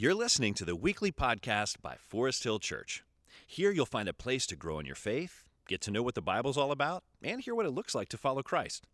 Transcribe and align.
You're 0.00 0.14
listening 0.14 0.54
to 0.54 0.64
the 0.64 0.74
weekly 0.74 1.12
podcast 1.12 1.82
by 1.82 1.96
Forest 1.98 2.44
Hill 2.44 2.58
Church. 2.58 3.04
Here 3.46 3.70
you'll 3.70 3.84
find 3.84 4.08
a 4.08 4.14
place 4.14 4.46
to 4.46 4.56
grow 4.56 4.78
in 4.78 4.86
your 4.86 4.94
faith, 4.94 5.44
get 5.68 5.82
to 5.82 5.90
know 5.90 6.02
what 6.02 6.14
the 6.14 6.22
Bible's 6.22 6.56
all 6.56 6.72
about, 6.72 7.04
and 7.22 7.42
hear 7.42 7.54
what 7.54 7.66
it 7.66 7.72
looks 7.72 7.94
like 7.94 8.08
to 8.08 8.16
follow 8.16 8.42
Christ. 8.42 8.86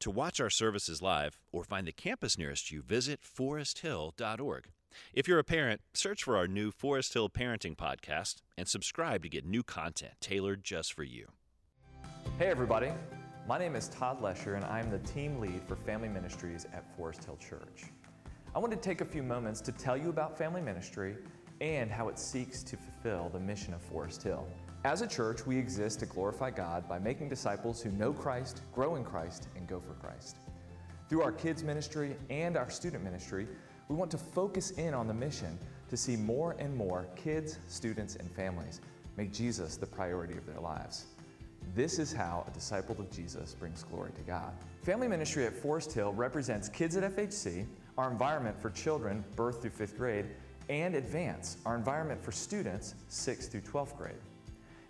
To 0.00 0.10
watch 0.10 0.40
our 0.40 0.50
services 0.50 1.00
live 1.00 1.38
or 1.52 1.64
find 1.64 1.86
the 1.86 1.90
campus 1.92 2.36
nearest 2.36 2.70
you, 2.70 2.82
visit 2.82 3.20
foresthill.org. 3.22 4.68
If 5.14 5.26
you're 5.26 5.38
a 5.38 5.42
parent, 5.42 5.80
search 5.94 6.22
for 6.22 6.36
our 6.36 6.46
new 6.46 6.70
Forest 6.70 7.14
Hill 7.14 7.30
Parenting 7.30 7.74
podcast 7.74 8.42
and 8.58 8.68
subscribe 8.68 9.22
to 9.22 9.30
get 9.30 9.46
new 9.46 9.62
content 9.62 10.12
tailored 10.20 10.64
just 10.64 10.92
for 10.92 11.02
you. 11.02 11.28
Hey, 12.38 12.48
everybody. 12.48 12.92
My 13.48 13.58
name 13.58 13.74
is 13.74 13.88
Todd 13.88 14.20
Lesher, 14.20 14.56
and 14.56 14.66
I'm 14.66 14.90
the 14.90 14.98
team 14.98 15.40
lead 15.40 15.62
for 15.66 15.76
Family 15.76 16.10
Ministries 16.10 16.66
at 16.74 16.94
Forest 16.94 17.24
Hill 17.24 17.38
Church. 17.38 17.84
I 18.54 18.58
want 18.58 18.70
to 18.70 18.78
take 18.78 19.00
a 19.00 19.06
few 19.06 19.22
moments 19.22 19.62
to 19.62 19.72
tell 19.72 19.96
you 19.96 20.10
about 20.10 20.36
family 20.36 20.60
ministry 20.60 21.16
and 21.62 21.90
how 21.90 22.08
it 22.08 22.18
seeks 22.18 22.62
to 22.64 22.76
fulfill 22.76 23.30
the 23.30 23.40
mission 23.40 23.72
of 23.72 23.80
Forest 23.80 24.22
Hill. 24.22 24.46
As 24.84 25.00
a 25.00 25.06
church, 25.06 25.46
we 25.46 25.56
exist 25.56 26.00
to 26.00 26.06
glorify 26.06 26.50
God 26.50 26.86
by 26.86 26.98
making 26.98 27.30
disciples 27.30 27.80
who 27.80 27.90
know 27.92 28.12
Christ, 28.12 28.60
grow 28.74 28.96
in 28.96 29.04
Christ, 29.04 29.48
and 29.56 29.66
go 29.66 29.80
for 29.80 29.94
Christ. 29.94 30.36
Through 31.08 31.22
our 31.22 31.32
kids' 31.32 31.64
ministry 31.64 32.14
and 32.28 32.58
our 32.58 32.68
student 32.68 33.02
ministry, 33.02 33.48
we 33.88 33.96
want 33.96 34.10
to 34.10 34.18
focus 34.18 34.72
in 34.72 34.92
on 34.92 35.08
the 35.08 35.14
mission 35.14 35.58
to 35.88 35.96
see 35.96 36.16
more 36.16 36.54
and 36.58 36.76
more 36.76 37.06
kids, 37.16 37.58
students, 37.68 38.16
and 38.16 38.30
families 38.32 38.82
make 39.16 39.32
Jesus 39.32 39.78
the 39.78 39.86
priority 39.86 40.36
of 40.36 40.44
their 40.44 40.60
lives. 40.60 41.06
This 41.74 41.98
is 41.98 42.12
how 42.12 42.44
a 42.46 42.50
disciple 42.50 42.96
of 43.00 43.10
Jesus 43.10 43.54
brings 43.54 43.82
glory 43.82 44.12
to 44.12 44.22
God. 44.22 44.52
Family 44.82 45.08
ministry 45.08 45.46
at 45.46 45.56
Forest 45.56 45.92
Hill 45.94 46.12
represents 46.12 46.68
kids 46.68 46.98
at 46.98 47.16
FHC 47.16 47.66
our 47.98 48.10
environment 48.10 48.60
for 48.60 48.70
children, 48.70 49.24
birth 49.36 49.62
through 49.62 49.70
fifth 49.70 49.96
grade, 49.96 50.26
and 50.68 50.94
advance, 50.94 51.58
our 51.66 51.76
environment 51.76 52.22
for 52.22 52.32
students, 52.32 52.94
sixth 53.08 53.50
through 53.50 53.60
12th 53.60 53.96
grade. 53.96 54.14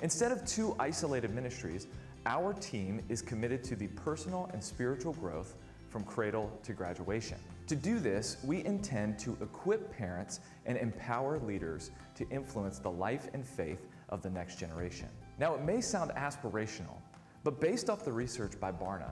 Instead 0.00 0.32
of 0.32 0.44
two 0.44 0.76
isolated 0.78 1.34
ministries, 1.34 1.86
our 2.26 2.52
team 2.54 3.02
is 3.08 3.22
committed 3.22 3.64
to 3.64 3.76
the 3.76 3.88
personal 3.88 4.48
and 4.52 4.62
spiritual 4.62 5.12
growth 5.14 5.56
from 5.88 6.04
cradle 6.04 6.50
to 6.62 6.72
graduation. 6.72 7.38
To 7.66 7.76
do 7.76 7.98
this, 7.98 8.38
we 8.44 8.64
intend 8.64 9.18
to 9.20 9.36
equip 9.40 9.92
parents 9.96 10.40
and 10.66 10.78
empower 10.78 11.38
leaders 11.38 11.90
to 12.16 12.28
influence 12.30 12.78
the 12.78 12.90
life 12.90 13.28
and 13.34 13.46
faith 13.46 13.86
of 14.08 14.22
the 14.22 14.30
next 14.30 14.58
generation. 14.58 15.08
Now, 15.38 15.54
it 15.54 15.62
may 15.62 15.80
sound 15.80 16.10
aspirational, 16.12 16.96
but 17.44 17.60
based 17.60 17.90
off 17.90 18.04
the 18.04 18.12
research 18.12 18.58
by 18.60 18.72
Barna, 18.72 19.10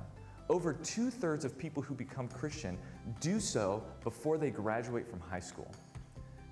over 0.50 0.72
two 0.72 1.10
thirds 1.10 1.44
of 1.44 1.56
people 1.56 1.80
who 1.80 1.94
become 1.94 2.26
Christian 2.26 2.76
do 3.20 3.38
so 3.38 3.84
before 4.02 4.36
they 4.36 4.50
graduate 4.50 5.08
from 5.08 5.20
high 5.20 5.40
school. 5.40 5.72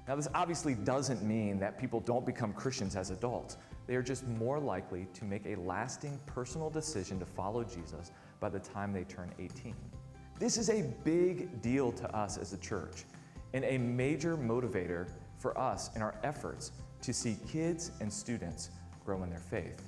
Now, 0.06 0.14
this 0.14 0.28
obviously 0.34 0.74
doesn't 0.74 1.22
mean 1.22 1.58
that 1.58 1.78
people 1.78 1.98
don't 2.00 2.24
become 2.24 2.52
Christians 2.52 2.94
as 2.94 3.10
adults. 3.10 3.56
They 3.88 3.96
are 3.96 4.02
just 4.02 4.24
more 4.26 4.60
likely 4.60 5.08
to 5.14 5.24
make 5.24 5.44
a 5.46 5.56
lasting 5.56 6.18
personal 6.26 6.70
decision 6.70 7.18
to 7.18 7.26
follow 7.26 7.64
Jesus 7.64 8.12
by 8.38 8.48
the 8.48 8.60
time 8.60 8.92
they 8.92 9.02
turn 9.02 9.34
18. 9.40 9.74
This 10.38 10.58
is 10.58 10.70
a 10.70 10.82
big 11.02 11.60
deal 11.60 11.90
to 11.90 12.16
us 12.16 12.38
as 12.38 12.52
a 12.52 12.58
church 12.58 13.04
and 13.52 13.64
a 13.64 13.78
major 13.78 14.36
motivator 14.36 15.08
for 15.38 15.58
us 15.58 15.90
in 15.96 16.02
our 16.02 16.14
efforts 16.22 16.70
to 17.02 17.12
see 17.12 17.36
kids 17.50 17.90
and 18.00 18.12
students 18.12 18.70
grow 19.04 19.24
in 19.24 19.30
their 19.30 19.40
faith. 19.40 19.82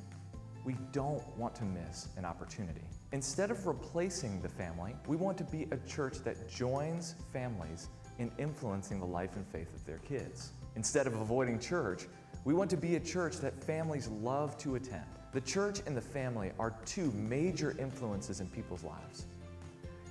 We 0.64 0.74
don't 0.90 1.24
want 1.38 1.54
to 1.56 1.64
miss 1.64 2.08
an 2.16 2.24
opportunity. 2.24 2.82
Instead 3.12 3.50
of 3.50 3.66
replacing 3.66 4.40
the 4.40 4.48
family, 4.48 4.94
we 5.08 5.16
want 5.16 5.36
to 5.36 5.44
be 5.44 5.66
a 5.72 5.76
church 5.88 6.18
that 6.18 6.48
joins 6.48 7.16
families 7.32 7.88
in 8.20 8.30
influencing 8.38 9.00
the 9.00 9.06
life 9.06 9.34
and 9.34 9.44
faith 9.48 9.74
of 9.74 9.84
their 9.84 9.98
kids. 9.98 10.52
Instead 10.76 11.08
of 11.08 11.14
avoiding 11.14 11.58
church, 11.58 12.06
we 12.44 12.54
want 12.54 12.70
to 12.70 12.76
be 12.76 12.94
a 12.94 13.00
church 13.00 13.38
that 13.38 13.64
families 13.64 14.06
love 14.08 14.56
to 14.58 14.76
attend. 14.76 15.04
The 15.32 15.40
church 15.40 15.80
and 15.86 15.96
the 15.96 16.00
family 16.00 16.52
are 16.60 16.76
two 16.86 17.10
major 17.12 17.74
influences 17.80 18.40
in 18.40 18.46
people's 18.46 18.84
lives. 18.84 19.26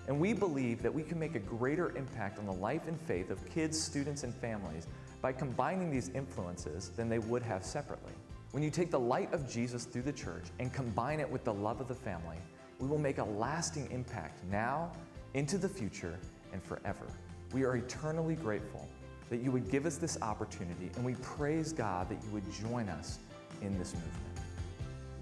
And 0.08 0.20
we 0.20 0.34
believe 0.34 0.82
that 0.82 0.94
we 0.94 1.04
can 1.04 1.18
make 1.18 1.36
a 1.36 1.40
greater 1.40 1.96
impact 1.96 2.38
on 2.38 2.46
the 2.46 2.54
life 2.54 2.88
and 2.88 3.00
faith 3.00 3.30
of 3.30 3.50
kids, 3.50 3.82
students, 3.82 4.24
and 4.24 4.36
families 4.36 4.88
by 5.22 5.32
combining 5.32 5.90
these 5.90 6.10
influences 6.10 6.90
than 6.90 7.08
they 7.08 7.20
would 7.20 7.44
have 7.44 7.64
separately. 7.64 8.14
When 8.52 8.64
you 8.64 8.72
take 8.72 8.92
the 8.92 9.00
light 9.00 9.32
of 9.34 9.50
Jesus 9.50 9.86
through 9.86 10.02
the 10.02 10.12
church 10.12 10.46
and 10.60 10.74
combine 10.74 11.20
it 11.20 11.30
with 11.30 11.46
the 11.46 11.54
love 11.54 11.80
of 11.80 11.88
the 11.88 11.96
family, 11.96 12.38
we 12.80 12.88
will 12.88 12.98
make 12.98 13.18
a 13.18 13.24
lasting 13.24 13.92
impact 13.92 14.44
now, 14.50 14.92
into 15.34 15.58
the 15.58 15.70
future, 15.70 16.18
and 16.54 16.64
forever. 16.64 17.06
We 17.54 17.64
are 17.64 17.76
eternally 17.76 18.36
grateful 18.36 18.88
that 19.30 19.42
you 19.42 19.52
would 19.52 19.70
give 19.70 19.86
us 19.86 19.98
this 19.98 20.20
opportunity, 20.22 20.90
and 20.96 21.06
we 21.06 21.16
praise 21.16 21.74
God 21.74 22.10
that 22.10 22.18
you 22.24 22.32
would 22.32 22.52
join 22.52 22.90
us 22.90 23.20
in 23.62 23.78
this 23.78 23.94
movement. 23.94 24.16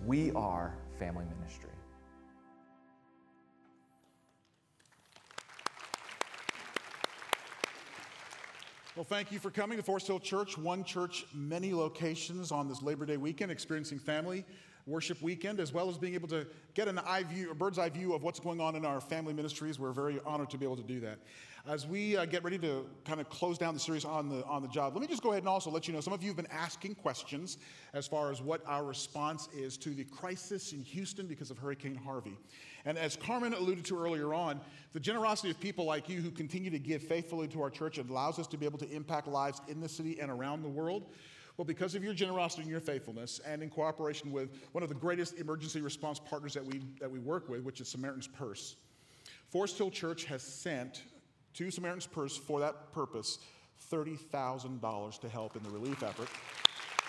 We 0.05 0.31
are 0.31 0.73
family 0.99 1.25
ministry. 1.37 1.69
Well, 8.95 9.03
thank 9.03 9.31
you 9.31 9.37
for 9.39 9.51
coming 9.51 9.77
to 9.77 9.83
Forest 9.83 10.07
Hill 10.07 10.19
Church, 10.19 10.57
one 10.57 10.83
church, 10.83 11.25
many 11.33 11.73
locations 11.73 12.51
on 12.51 12.67
this 12.67 12.81
Labor 12.81 13.05
Day 13.05 13.17
weekend, 13.17 13.51
experiencing 13.51 13.99
family 13.99 14.43
worship 14.87 15.21
weekend, 15.21 15.59
as 15.59 15.73
well 15.73 15.89
as 15.89 15.97
being 15.97 16.13
able 16.13 16.29
to 16.29 16.47
get 16.73 16.87
an 16.87 16.97
eye 16.99 17.23
view, 17.23 17.51
a 17.51 17.53
bird's 17.53 17.77
eye 17.77 17.89
view 17.89 18.13
of 18.13 18.23
what's 18.23 18.39
going 18.39 18.61
on 18.61 18.75
in 18.75 18.85
our 18.85 19.01
family 19.01 19.33
ministries. 19.33 19.77
We're 19.77 19.91
very 19.91 20.19
honored 20.25 20.49
to 20.51 20.57
be 20.57 20.65
able 20.65 20.77
to 20.77 20.83
do 20.83 20.99
that. 21.01 21.19
As 21.67 21.85
we 21.85 22.15
uh, 22.15 22.25
get 22.25 22.45
ready 22.45 22.57
to 22.59 22.85
kind 23.03 23.19
of 23.19 23.29
close 23.29 23.57
down 23.57 23.73
the 23.73 23.79
series 23.79 24.05
on 24.05 24.29
the 24.29 24.45
on 24.45 24.61
the 24.61 24.69
job, 24.69 24.93
let 24.93 25.01
me 25.01 25.07
just 25.07 25.21
go 25.21 25.31
ahead 25.31 25.43
and 25.43 25.49
also 25.49 25.69
let 25.69 25.85
you 25.85 25.93
know 25.93 25.99
some 25.99 26.13
of 26.13 26.23
you 26.23 26.29
have 26.29 26.37
been 26.37 26.47
asking 26.49 26.95
questions 26.95 27.57
as 27.93 28.07
far 28.07 28.31
as 28.31 28.41
what 28.41 28.61
our 28.65 28.85
response 28.85 29.49
is 29.53 29.75
to 29.77 29.89
the 29.89 30.05
crisis 30.05 30.71
in 30.71 30.81
Houston 30.81 31.27
because 31.27 31.51
of 31.51 31.57
Hurricane 31.57 31.95
Harvey. 31.95 32.37
And 32.85 32.97
as 32.97 33.17
Carmen 33.17 33.53
alluded 33.53 33.83
to 33.85 33.99
earlier 33.99 34.33
on, 34.33 34.61
the 34.93 34.99
generosity 35.01 35.49
of 35.49 35.59
people 35.59 35.83
like 35.83 36.07
you 36.07 36.21
who 36.21 36.31
continue 36.31 36.69
to 36.69 36.79
give 36.79 37.03
faithfully 37.03 37.49
to 37.49 37.61
our 37.61 37.69
church 37.69 37.97
allows 37.97 38.39
us 38.39 38.47
to 38.47 38.57
be 38.57 38.65
able 38.65 38.79
to 38.79 38.89
impact 38.89 39.27
lives 39.27 39.59
in 39.67 39.81
the 39.81 39.89
city 39.89 40.21
and 40.21 40.31
around 40.31 40.61
the 40.61 40.69
world. 40.69 41.11
Well, 41.57 41.65
because 41.65 41.95
of 41.95 42.03
your 42.03 42.13
generosity 42.13 42.61
and 42.61 42.71
your 42.71 42.79
faithfulness, 42.79 43.41
and 43.45 43.63
in 43.63 43.69
cooperation 43.69 44.31
with 44.31 44.49
one 44.73 44.83
of 44.83 44.89
the 44.89 44.95
greatest 44.95 45.39
emergency 45.39 45.81
response 45.81 46.19
partners 46.19 46.53
that 46.53 46.63
we, 46.63 46.81
that 46.99 47.09
we 47.09 47.17
work 47.17 47.49
with, 47.49 47.63
which 47.63 47.81
is 47.81 47.87
Samaritan's 47.87 48.27
Purse, 48.27 48.75
Forest 49.49 49.77
Hill 49.77 49.89
Church 49.89 50.25
has 50.25 50.43
sent 50.43 51.03
to 51.55 51.71
Samaritan's 51.71 52.05
Purse 52.05 52.37
for 52.37 52.59
that 52.59 52.91
purpose 52.93 53.39
$30,000 53.91 55.19
to 55.19 55.29
help 55.29 55.55
in 55.55 55.63
the 55.63 55.69
relief 55.69 56.03
effort. 56.03 56.29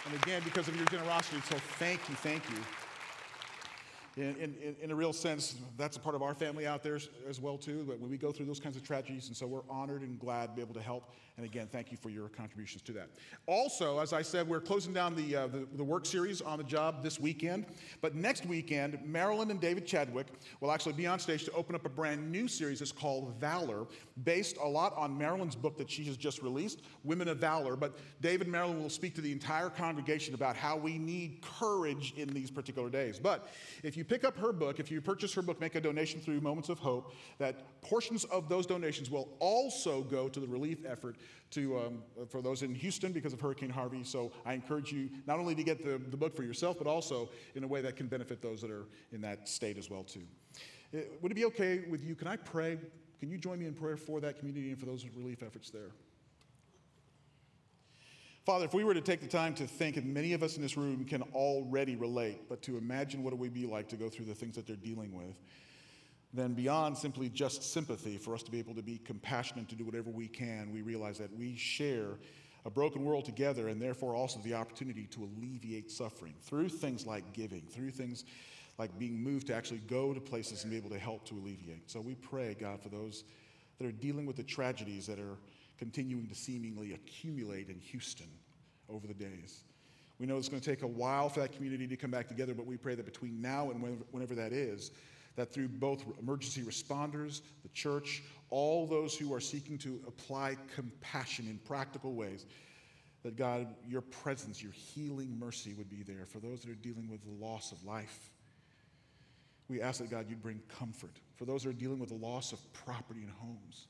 And 0.06 0.22
again, 0.22 0.41
because 0.44 0.69
of 0.69 0.76
your 0.76 0.87
generosity, 0.87 1.42
so 1.50 1.56
thank 1.78 2.08
you, 2.08 2.14
thank 2.14 2.48
you 2.50 2.56
in, 4.18 4.56
in, 4.62 4.76
in, 4.82 4.90
a 4.90 4.94
real 4.94 5.12
sense, 5.12 5.56
that's 5.76 5.96
a 5.96 6.00
part 6.00 6.14
of 6.14 6.22
our 6.22 6.34
family 6.34 6.66
out 6.66 6.82
there 6.82 6.98
as 7.28 7.40
well 7.40 7.56
too. 7.56 7.84
But 7.86 8.00
when 8.00 8.10
we 8.10 8.16
go 8.16 8.32
through 8.32 8.46
those 8.46 8.60
kinds 8.60 8.76
of 8.76 8.82
tragedies, 8.82 9.28
and 9.28 9.36
so 9.36 9.46
we're 9.46 9.62
honored 9.70 10.02
and 10.02 10.18
glad 10.18 10.46
to 10.46 10.52
be 10.54 10.60
able 10.60 10.74
to 10.74 10.82
help. 10.82 11.12
And 11.38 11.46
again, 11.46 11.68
thank 11.70 11.92
you 11.92 11.96
for 11.96 12.10
your 12.10 12.28
contributions 12.28 12.82
to 12.82 12.92
that. 12.94 13.10
Also, 13.46 14.00
as 14.00 14.12
I 14.12 14.22
said, 14.22 14.48
we're 14.48 14.60
closing 14.60 14.92
down 14.92 15.14
the, 15.14 15.36
uh, 15.36 15.46
the, 15.46 15.68
the, 15.76 15.84
work 15.84 16.04
series 16.04 16.40
on 16.40 16.58
the 16.58 16.64
job 16.64 17.00
this 17.00 17.20
weekend. 17.20 17.64
But 18.00 18.16
next 18.16 18.44
weekend, 18.44 18.98
Marilyn 19.06 19.52
and 19.52 19.60
David 19.60 19.86
Chadwick 19.86 20.26
will 20.60 20.72
actually 20.72 20.94
be 20.94 21.06
on 21.06 21.20
stage 21.20 21.44
to 21.44 21.52
open 21.52 21.76
up 21.76 21.86
a 21.86 21.88
brand 21.88 22.32
new 22.32 22.48
series. 22.48 22.82
It's 22.82 22.90
called 22.90 23.38
Valor, 23.38 23.86
based 24.24 24.56
a 24.56 24.66
lot 24.68 24.96
on 24.96 25.16
Marilyn's 25.16 25.54
book 25.54 25.78
that 25.78 25.88
she 25.88 26.02
has 26.06 26.16
just 26.16 26.42
released, 26.42 26.82
Women 27.04 27.28
of 27.28 27.38
Valor. 27.38 27.76
But 27.76 27.96
David 28.20 28.48
and 28.48 28.52
Marilyn 28.52 28.82
will 28.82 28.90
speak 28.90 29.14
to 29.14 29.20
the 29.20 29.30
entire 29.30 29.70
congregation 29.70 30.34
about 30.34 30.56
how 30.56 30.76
we 30.76 30.98
need 30.98 31.40
courage 31.40 32.14
in 32.16 32.30
these 32.30 32.50
particular 32.50 32.90
days. 32.90 33.20
But 33.20 33.48
if 33.84 33.96
you 33.96 34.04
pick 34.08 34.24
up 34.24 34.36
her 34.38 34.52
book, 34.52 34.80
if 34.80 34.91
you 34.91 35.00
purchase 35.00 35.32
her 35.34 35.42
book, 35.42 35.60
make 35.60 35.74
a 35.74 35.80
donation 35.80 36.20
through 36.20 36.41
Moments 36.41 36.69
of 36.69 36.78
Hope, 36.78 37.14
that 37.38 37.80
portions 37.82 38.24
of 38.24 38.48
those 38.48 38.66
donations 38.66 39.10
will 39.10 39.28
also 39.38 40.02
go 40.02 40.28
to 40.28 40.41
the 40.41 40.46
relief 40.46 40.84
effort 40.86 41.16
to, 41.50 41.78
um, 41.78 42.02
for 42.28 42.42
those 42.42 42.62
in 42.62 42.74
Houston 42.74 43.12
because 43.12 43.32
of 43.32 43.40
Hurricane 43.40 43.70
Harvey. 43.70 44.02
So 44.02 44.32
I 44.44 44.55
encourage 44.55 44.93
you 44.93 45.10
not 45.26 45.38
only 45.38 45.55
to 45.55 45.62
get 45.62 45.84
the, 45.84 45.99
the 46.10 46.16
book 46.16 46.34
for 46.34 46.43
yourself, 46.43 46.78
but 46.78 46.87
also 46.87 47.28
in 47.55 47.64
a 47.64 47.69
way 47.69 47.81
that 47.82 47.96
can 47.96 48.06
benefit 48.06 48.43
those 48.43 48.60
that 48.62 48.70
are 48.70 48.87
in 49.12 49.20
that 49.20 49.49
state 49.49 49.78
as 49.78 49.90
well 49.90 50.02
too. 50.02 50.22
Uh, 50.94 51.00
would 51.20 51.31
it 51.31 51.34
be 51.34 51.44
okay 51.44 51.84
with 51.88 52.02
you? 52.02 52.14
Can 52.14 52.28
I 52.28 52.37
pray? 52.37 52.78
Can 53.20 53.31
you 53.31 53.38
join 53.38 53.58
me 53.58 53.66
in 53.66 53.75
prayer 53.75 53.96
for 53.96 54.20
that 54.20 54.38
community 54.38 54.70
and 54.70 54.78
for 54.78 54.87
those 54.87 55.05
relief 55.16 55.43
efforts 55.43 55.70
there? 55.70 55.90
Father, 58.48 58.64
if 58.64 58.72
we 58.72 58.82
were 58.82 58.94
to 58.94 59.02
take 59.02 59.20
the 59.20 59.26
time 59.26 59.52
to 59.56 59.66
think, 59.66 59.98
and 59.98 60.06
many 60.06 60.32
of 60.32 60.42
us 60.42 60.56
in 60.56 60.62
this 60.62 60.74
room 60.74 61.04
can 61.04 61.20
already 61.34 61.96
relate, 61.96 62.48
but 62.48 62.62
to 62.62 62.78
imagine 62.78 63.22
what 63.22 63.34
it 63.34 63.38
would 63.38 63.52
be 63.52 63.66
like 63.66 63.90
to 63.90 63.96
go 63.96 64.08
through 64.08 64.24
the 64.24 64.34
things 64.34 64.56
that 64.56 64.66
they're 64.66 64.74
dealing 64.74 65.12
with, 65.12 65.36
then 66.32 66.54
beyond 66.54 66.96
simply 66.96 67.28
just 67.28 67.62
sympathy, 67.62 68.16
for 68.16 68.34
us 68.34 68.42
to 68.42 68.50
be 68.50 68.58
able 68.58 68.74
to 68.74 68.80
be 68.80 68.96
compassionate, 69.04 69.68
to 69.68 69.74
do 69.74 69.84
whatever 69.84 70.08
we 70.08 70.26
can, 70.26 70.72
we 70.72 70.80
realize 70.80 71.18
that 71.18 71.30
we 71.36 71.56
share 71.56 72.12
a 72.64 72.70
broken 72.70 73.04
world 73.04 73.26
together 73.26 73.68
and 73.68 73.82
therefore 73.82 74.14
also 74.14 74.40
the 74.40 74.54
opportunity 74.54 75.04
to 75.08 75.24
alleviate 75.24 75.90
suffering 75.90 76.32
through 76.40 76.70
things 76.70 77.04
like 77.04 77.30
giving, 77.34 77.60
through 77.70 77.90
things 77.90 78.24
like 78.78 78.98
being 78.98 79.22
moved 79.22 79.48
to 79.48 79.54
actually 79.54 79.80
go 79.80 80.14
to 80.14 80.20
places 80.22 80.62
and 80.62 80.70
be 80.70 80.78
able 80.78 80.88
to 80.88 80.98
help 80.98 81.22
to 81.26 81.34
alleviate. 81.34 81.90
So 81.90 82.00
we 82.00 82.14
pray, 82.14 82.56
God, 82.58 82.80
for 82.80 82.88
those 82.88 83.24
that 83.78 83.86
are 83.86 83.92
dealing 83.92 84.24
with 84.24 84.36
the 84.36 84.42
tragedies 84.42 85.06
that 85.06 85.18
are 85.18 85.36
continuing 85.78 86.28
to 86.28 86.34
seemingly 86.34 86.92
accumulate 86.92 87.69
in 87.69 87.78
Houston 87.78 88.28
over 88.88 89.06
the 89.06 89.14
days. 89.14 89.64
We 90.19 90.26
know 90.26 90.36
it's 90.36 90.48
going 90.48 90.60
to 90.60 90.70
take 90.70 90.82
a 90.82 90.86
while 90.86 91.28
for 91.28 91.40
that 91.40 91.52
community 91.52 91.86
to 91.86 91.96
come 91.96 92.10
back 92.10 92.26
together, 92.26 92.54
but 92.54 92.66
we 92.66 92.76
pray 92.76 92.94
that 92.96 93.04
between 93.04 93.40
now 93.40 93.70
and 93.70 94.04
whenever 94.10 94.34
that 94.34 94.52
is, 94.52 94.90
that 95.36 95.52
through 95.52 95.69
both 95.69 96.04
emergency 96.19 96.62
responders, 96.62 97.42
the 97.62 97.69
church, 97.69 98.25
all 98.50 98.86
those 98.86 99.16
who 99.16 99.32
are 99.32 99.40
seeking 99.40 99.78
to 99.78 100.00
apply 100.08 100.56
compassion 100.75 101.46
in 101.46 101.58
practical 101.58 102.14
ways, 102.14 102.46
that 103.22 103.36
God, 103.36 103.69
your 103.86 104.00
presence, 104.00 104.60
your 104.60 104.72
healing 104.72 105.38
mercy 105.38 105.74
would 105.74 105.88
be 105.88 106.02
there 106.02 106.26
for 106.26 106.40
those 106.40 106.62
that 106.62 106.70
are 106.70 106.74
dealing 106.74 107.08
with 107.08 107.22
the 107.22 107.44
loss 107.44 107.70
of 107.70 107.84
life. 107.84 108.31
We 109.69 109.81
ask 109.81 110.00
that 110.00 110.10
God, 110.10 110.26
you'd 110.28 110.42
bring 110.42 110.60
comfort 110.78 111.20
for 111.36 111.44
those 111.44 111.62
that 111.62 111.70
are 111.70 111.74
dealing 111.74 112.00
with 112.00 112.08
the 112.08 112.16
loss 112.16 112.52
of 112.52 112.72
property 112.72 113.20
and 113.20 113.31
homes. 113.31 113.86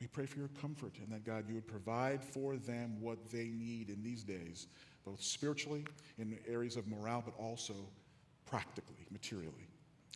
We 0.00 0.06
pray 0.06 0.26
for 0.26 0.38
your 0.38 0.50
comfort 0.60 0.94
and 0.98 1.12
that 1.12 1.24
God, 1.24 1.44
you 1.46 1.54
would 1.54 1.66
provide 1.66 2.24
for 2.24 2.56
them 2.56 3.00
what 3.00 3.30
they 3.30 3.48
need 3.48 3.90
in 3.90 4.02
these 4.02 4.24
days, 4.24 4.66
both 5.04 5.22
spiritually, 5.22 5.84
in 6.18 6.38
areas 6.48 6.76
of 6.76 6.86
morale, 6.88 7.22
but 7.24 7.34
also 7.38 7.74
practically, 8.46 9.06
materially. 9.10 9.68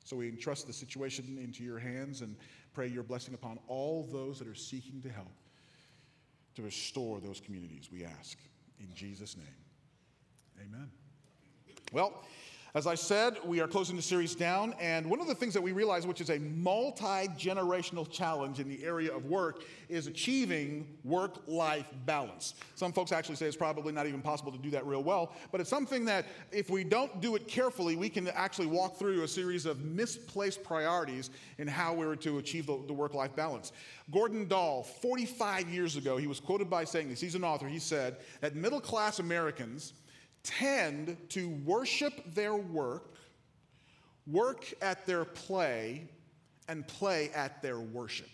So 0.04 0.16
we 0.16 0.28
entrust 0.28 0.66
the 0.66 0.72
situation 0.72 1.38
into 1.42 1.62
your 1.62 1.78
hands 1.78 2.22
and 2.22 2.36
pray 2.72 2.88
your 2.88 3.02
blessing 3.02 3.34
upon 3.34 3.58
all 3.68 4.08
those 4.10 4.38
that 4.38 4.48
are 4.48 4.54
seeking 4.54 5.00
to 5.02 5.08
help 5.10 5.32
to 6.54 6.62
restore 6.62 7.20
those 7.20 7.40
communities, 7.40 7.88
we 7.92 8.04
ask. 8.04 8.38
In 8.80 8.88
Jesus' 8.94 9.36
name, 9.36 9.46
amen. 10.60 10.90
Well, 11.92 12.24
as 12.76 12.88
I 12.88 12.96
said, 12.96 13.38
we 13.44 13.60
are 13.60 13.68
closing 13.68 13.94
the 13.94 14.02
series 14.02 14.34
down, 14.34 14.74
and 14.80 15.08
one 15.08 15.20
of 15.20 15.28
the 15.28 15.34
things 15.34 15.54
that 15.54 15.62
we 15.62 15.70
realize, 15.70 16.08
which 16.08 16.20
is 16.20 16.28
a 16.28 16.40
multi 16.40 17.28
generational 17.38 18.10
challenge 18.10 18.58
in 18.58 18.68
the 18.68 18.84
area 18.84 19.14
of 19.14 19.26
work, 19.26 19.62
is 19.88 20.08
achieving 20.08 20.88
work 21.04 21.36
life 21.46 21.86
balance. 22.04 22.54
Some 22.74 22.92
folks 22.92 23.12
actually 23.12 23.36
say 23.36 23.46
it's 23.46 23.56
probably 23.56 23.92
not 23.92 24.08
even 24.08 24.20
possible 24.20 24.50
to 24.50 24.58
do 24.58 24.70
that 24.70 24.84
real 24.86 25.04
well, 25.04 25.30
but 25.52 25.60
it's 25.60 25.70
something 25.70 26.04
that 26.06 26.26
if 26.50 26.68
we 26.68 26.82
don't 26.82 27.20
do 27.20 27.36
it 27.36 27.46
carefully, 27.46 27.94
we 27.94 28.08
can 28.08 28.26
actually 28.26 28.66
walk 28.66 28.96
through 28.96 29.22
a 29.22 29.28
series 29.28 29.66
of 29.66 29.84
misplaced 29.84 30.64
priorities 30.64 31.30
in 31.58 31.68
how 31.68 31.94
we're 31.94 32.16
to 32.16 32.38
achieve 32.38 32.66
the, 32.66 32.80
the 32.88 32.92
work 32.92 33.14
life 33.14 33.36
balance. 33.36 33.70
Gordon 34.10 34.48
Dahl, 34.48 34.82
45 34.82 35.68
years 35.68 35.94
ago, 35.94 36.16
he 36.16 36.26
was 36.26 36.40
quoted 36.40 36.68
by 36.68 36.82
saying 36.82 37.08
this. 37.08 37.20
He's 37.20 37.36
an 37.36 37.44
author. 37.44 37.68
He 37.68 37.78
said 37.78 38.16
that 38.40 38.56
middle 38.56 38.80
class 38.80 39.20
Americans 39.20 39.92
tend 40.44 41.16
to 41.30 41.48
worship 41.64 42.34
their 42.34 42.54
work, 42.54 43.14
work 44.26 44.72
at 44.80 45.04
their 45.06 45.24
play, 45.24 46.06
and 46.68 46.86
play 46.86 47.30
at 47.30 47.60
their 47.60 47.80
worship. 47.80 48.28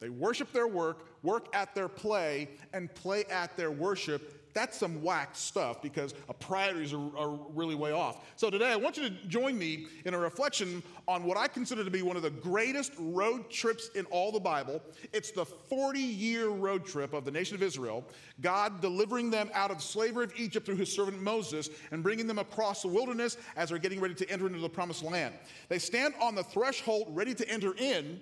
They 0.00 0.08
worship 0.08 0.52
their 0.52 0.66
work, 0.66 1.06
work 1.22 1.54
at 1.54 1.74
their 1.74 1.88
play, 1.88 2.48
and 2.72 2.92
play 2.94 3.24
at 3.26 3.56
their 3.56 3.70
worship 3.70 4.45
that's 4.56 4.78
some 4.78 5.02
whack 5.02 5.30
stuff 5.34 5.82
because 5.82 6.14
our 6.28 6.34
priorities 6.34 6.92
are, 6.92 7.16
are, 7.16 7.38
really 7.54 7.74
way 7.74 7.92
off. 7.92 8.24
So 8.36 8.48
today 8.48 8.72
I 8.72 8.76
want 8.76 8.96
you 8.96 9.08
to 9.08 9.10
join 9.28 9.58
me 9.58 9.86
in 10.04 10.14
a 10.14 10.18
reflection 10.18 10.82
on 11.06 11.24
what 11.24 11.36
I 11.36 11.46
consider 11.46 11.84
to 11.84 11.90
be 11.90 12.02
one 12.02 12.16
of 12.16 12.22
the 12.22 12.30
greatest 12.30 12.92
road 12.98 13.50
trips 13.50 13.90
in 13.94 14.06
all 14.06 14.32
the 14.32 14.40
Bible. 14.40 14.80
It's 15.12 15.30
the 15.30 15.44
40 15.44 16.00
year 16.00 16.48
road 16.48 16.86
trip 16.86 17.12
of 17.12 17.24
the 17.24 17.30
nation 17.30 17.54
of 17.54 17.62
Israel, 17.62 18.04
God 18.40 18.80
delivering 18.80 19.30
them 19.30 19.50
out 19.52 19.70
of 19.70 19.82
slavery 19.82 20.24
of 20.24 20.32
Egypt 20.36 20.64
through 20.64 20.76
his 20.76 20.92
servant 20.92 21.20
Moses 21.20 21.68
and 21.90 22.02
bringing 22.02 22.26
them 22.26 22.38
across 22.38 22.82
the 22.82 22.88
wilderness 22.88 23.36
as 23.56 23.68
they're 23.68 23.78
getting 23.78 24.00
ready 24.00 24.14
to 24.14 24.30
enter 24.30 24.46
into 24.46 24.58
the 24.58 24.68
promised 24.68 25.02
land. 25.02 25.34
They 25.68 25.78
stand 25.78 26.14
on 26.20 26.34
the 26.34 26.42
threshold 26.42 27.08
ready 27.10 27.34
to 27.34 27.48
enter 27.48 27.74
in 27.76 28.20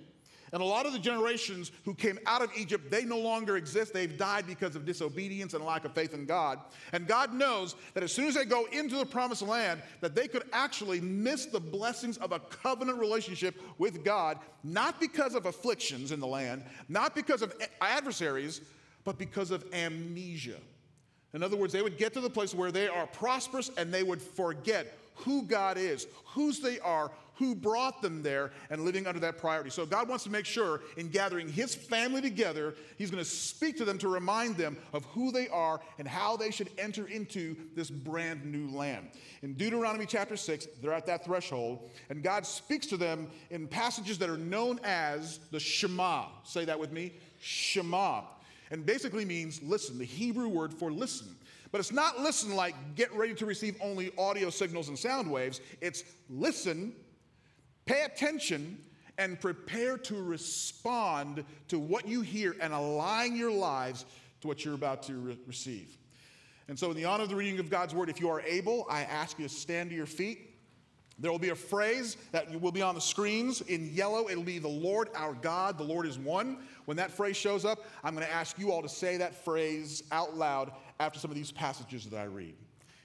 and 0.51 0.61
a 0.61 0.65
lot 0.65 0.85
of 0.85 0.93
the 0.93 0.99
generations 0.99 1.71
who 1.83 1.93
came 1.93 2.19
out 2.25 2.41
of 2.41 2.49
Egypt, 2.55 2.91
they 2.91 3.03
no 3.03 3.17
longer 3.17 3.57
exist. 3.57 3.93
They've 3.93 4.17
died 4.17 4.45
because 4.47 4.75
of 4.75 4.85
disobedience 4.85 5.53
and 5.53 5.65
lack 5.65 5.85
of 5.85 5.93
faith 5.93 6.13
in 6.13 6.25
God. 6.25 6.59
And 6.93 7.07
God 7.07 7.33
knows 7.33 7.75
that 7.93 8.03
as 8.03 8.11
soon 8.11 8.27
as 8.27 8.35
they 8.35 8.45
go 8.45 8.65
into 8.71 8.97
the 8.97 9.05
promised 9.05 9.41
land, 9.41 9.81
that 10.01 10.15
they 10.15 10.27
could 10.27 10.43
actually 10.53 11.01
miss 11.01 11.45
the 11.47 11.59
blessings 11.59 12.17
of 12.17 12.31
a 12.31 12.39
covenant 12.39 12.99
relationship 12.99 13.59
with 13.77 14.03
God, 14.03 14.37
not 14.63 14.99
because 14.99 15.35
of 15.35 15.45
afflictions 15.45 16.11
in 16.11 16.19
the 16.19 16.27
land, 16.27 16.63
not 16.89 17.15
because 17.15 17.41
of 17.41 17.53
adversaries, 17.81 18.61
but 19.03 19.17
because 19.17 19.51
of 19.51 19.65
amnesia. 19.73 20.57
In 21.33 21.43
other 21.43 21.57
words, 21.57 21.73
they 21.73 21.81
would 21.81 21.97
get 21.97 22.13
to 22.13 22.21
the 22.21 22.29
place 22.29 22.55
where 22.55 22.71
they 22.71 22.87
are 22.87 23.07
prosperous 23.07 23.69
and 23.77 23.93
they 23.93 24.03
would 24.03 24.21
forget 24.21 24.97
who 25.15 25.43
God 25.43 25.77
is, 25.77 26.07
whose 26.25 26.59
they 26.59 26.79
are, 26.79 27.11
who 27.35 27.55
brought 27.55 28.01
them 28.01 28.23
there, 28.23 28.51
and 28.69 28.85
living 28.85 29.07
under 29.07 29.19
that 29.19 29.37
priority. 29.37 29.69
So 29.69 29.85
God 29.85 30.07
wants 30.07 30.23
to 30.23 30.29
make 30.29 30.45
sure 30.45 30.81
in 30.97 31.09
gathering 31.09 31.47
His 31.47 31.75
family 31.75 32.21
together, 32.21 32.75
He's 32.97 33.11
going 33.11 33.23
to 33.23 33.29
speak 33.29 33.77
to 33.77 33.85
them 33.85 33.97
to 33.99 34.07
remind 34.07 34.57
them 34.57 34.77
of 34.93 35.05
who 35.05 35.31
they 35.31 35.47
are 35.49 35.79
and 35.99 36.07
how 36.07 36.37
they 36.37 36.51
should 36.51 36.69
enter 36.77 37.07
into 37.07 37.55
this 37.75 37.89
brand 37.89 38.45
new 38.45 38.69
land. 38.75 39.09
In 39.41 39.53
Deuteronomy 39.53 40.05
chapter 40.05 40.37
6, 40.37 40.67
they're 40.81 40.93
at 40.93 41.05
that 41.07 41.25
threshold, 41.25 41.89
and 42.09 42.23
God 42.23 42.45
speaks 42.45 42.87
to 42.87 42.97
them 42.97 43.27
in 43.49 43.67
passages 43.67 44.17
that 44.19 44.29
are 44.29 44.37
known 44.37 44.79
as 44.83 45.39
the 45.51 45.59
Shema. 45.59 46.25
Say 46.43 46.65
that 46.65 46.79
with 46.79 46.91
me 46.91 47.13
Shema. 47.39 48.21
And 48.71 48.85
basically 48.85 49.25
means 49.25 49.61
listen, 49.61 49.97
the 49.97 50.05
Hebrew 50.05 50.47
word 50.47 50.73
for 50.73 50.91
listen. 50.91 51.35
But 51.71 51.79
it's 51.79 51.91
not 51.91 52.19
listen 52.19 52.55
like 52.55 52.73
get 52.95 53.13
ready 53.13 53.33
to 53.35 53.45
receive 53.45 53.75
only 53.81 54.11
audio 54.17 54.49
signals 54.49 54.87
and 54.87 54.97
sound 54.97 55.29
waves. 55.29 55.59
It's 55.81 56.03
listen 56.29 56.93
Pay 57.85 58.03
attention 58.03 58.79
and 59.17 59.39
prepare 59.39 59.97
to 59.97 60.21
respond 60.21 61.45
to 61.69 61.79
what 61.79 62.07
you 62.07 62.21
hear 62.21 62.55
and 62.59 62.73
align 62.73 63.35
your 63.35 63.51
lives 63.51 64.05
to 64.41 64.47
what 64.47 64.65
you're 64.65 64.75
about 64.75 65.03
to 65.03 65.13
re- 65.13 65.39
receive. 65.47 65.97
And 66.67 66.77
so, 66.77 66.89
in 66.89 66.97
the 66.97 67.05
honor 67.05 67.23
of 67.23 67.29
the 67.29 67.35
reading 67.35 67.59
of 67.59 67.69
God's 67.69 67.93
word, 67.93 68.09
if 68.09 68.19
you 68.19 68.29
are 68.29 68.41
able, 68.41 68.87
I 68.89 69.01
ask 69.03 69.37
you 69.37 69.47
to 69.47 69.53
stand 69.53 69.91
to 69.91 69.95
your 69.95 70.07
feet. 70.07 70.55
There 71.17 71.31
will 71.31 71.39
be 71.39 71.49
a 71.49 71.55
phrase 71.55 72.17
that 72.31 72.59
will 72.59 72.73
be 72.73 72.81
on 72.81 72.95
the 72.95 73.01
screens 73.01 73.61
in 73.61 73.93
yellow. 73.93 74.27
It'll 74.27 74.43
be 74.43 74.59
the 74.59 74.67
Lord 74.67 75.09
our 75.15 75.33
God, 75.33 75.77
the 75.77 75.83
Lord 75.83 76.05
is 76.05 76.19
one. 76.19 76.57
When 76.85 76.97
that 76.97 77.11
phrase 77.11 77.37
shows 77.37 77.63
up, 77.63 77.85
I'm 78.03 78.15
going 78.15 78.27
to 78.27 78.33
ask 78.33 78.59
you 78.59 78.71
all 78.71 78.81
to 78.81 78.89
say 78.89 79.17
that 79.17 79.45
phrase 79.45 80.03
out 80.11 80.35
loud 80.35 80.71
after 80.99 81.19
some 81.19 81.31
of 81.31 81.35
these 81.35 81.51
passages 81.51 82.05
that 82.07 82.17
I 82.17 82.25
read. 82.25 82.55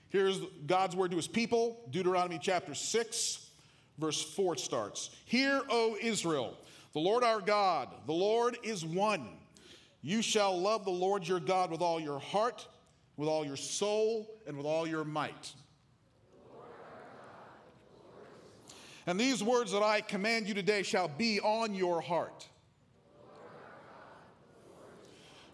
Here's 0.08 0.40
God's 0.66 0.96
word 0.96 1.12
to 1.12 1.16
his 1.16 1.28
people 1.28 1.78
Deuteronomy 1.90 2.40
chapter 2.42 2.74
6, 2.74 3.49
verse 4.00 4.22
4 4.22 4.56
starts 4.56 5.10
Hear, 5.26 5.62
O 5.68 5.96
Israel, 6.00 6.56
the 6.92 7.00
Lord 7.00 7.22
our 7.22 7.40
God, 7.40 7.88
the 8.06 8.12
Lord 8.12 8.56
is 8.62 8.84
one. 8.84 9.28
You 10.02 10.22
shall 10.22 10.58
love 10.58 10.84
the 10.84 10.90
Lord 10.90 11.28
your 11.28 11.40
God 11.40 11.70
with 11.70 11.82
all 11.82 12.00
your 12.00 12.18
heart, 12.18 12.66
with 13.16 13.28
all 13.28 13.44
your 13.44 13.56
soul, 13.56 14.34
and 14.46 14.56
with 14.56 14.66
all 14.66 14.86
your 14.86 15.04
might. 15.04 15.52
And 19.06 19.18
these 19.18 19.42
words 19.42 19.72
that 19.72 19.82
I 19.82 20.00
command 20.00 20.46
you 20.46 20.54
today 20.54 20.82
shall 20.82 21.08
be 21.08 21.40
on 21.40 21.74
your 21.74 22.00
heart. 22.00 22.46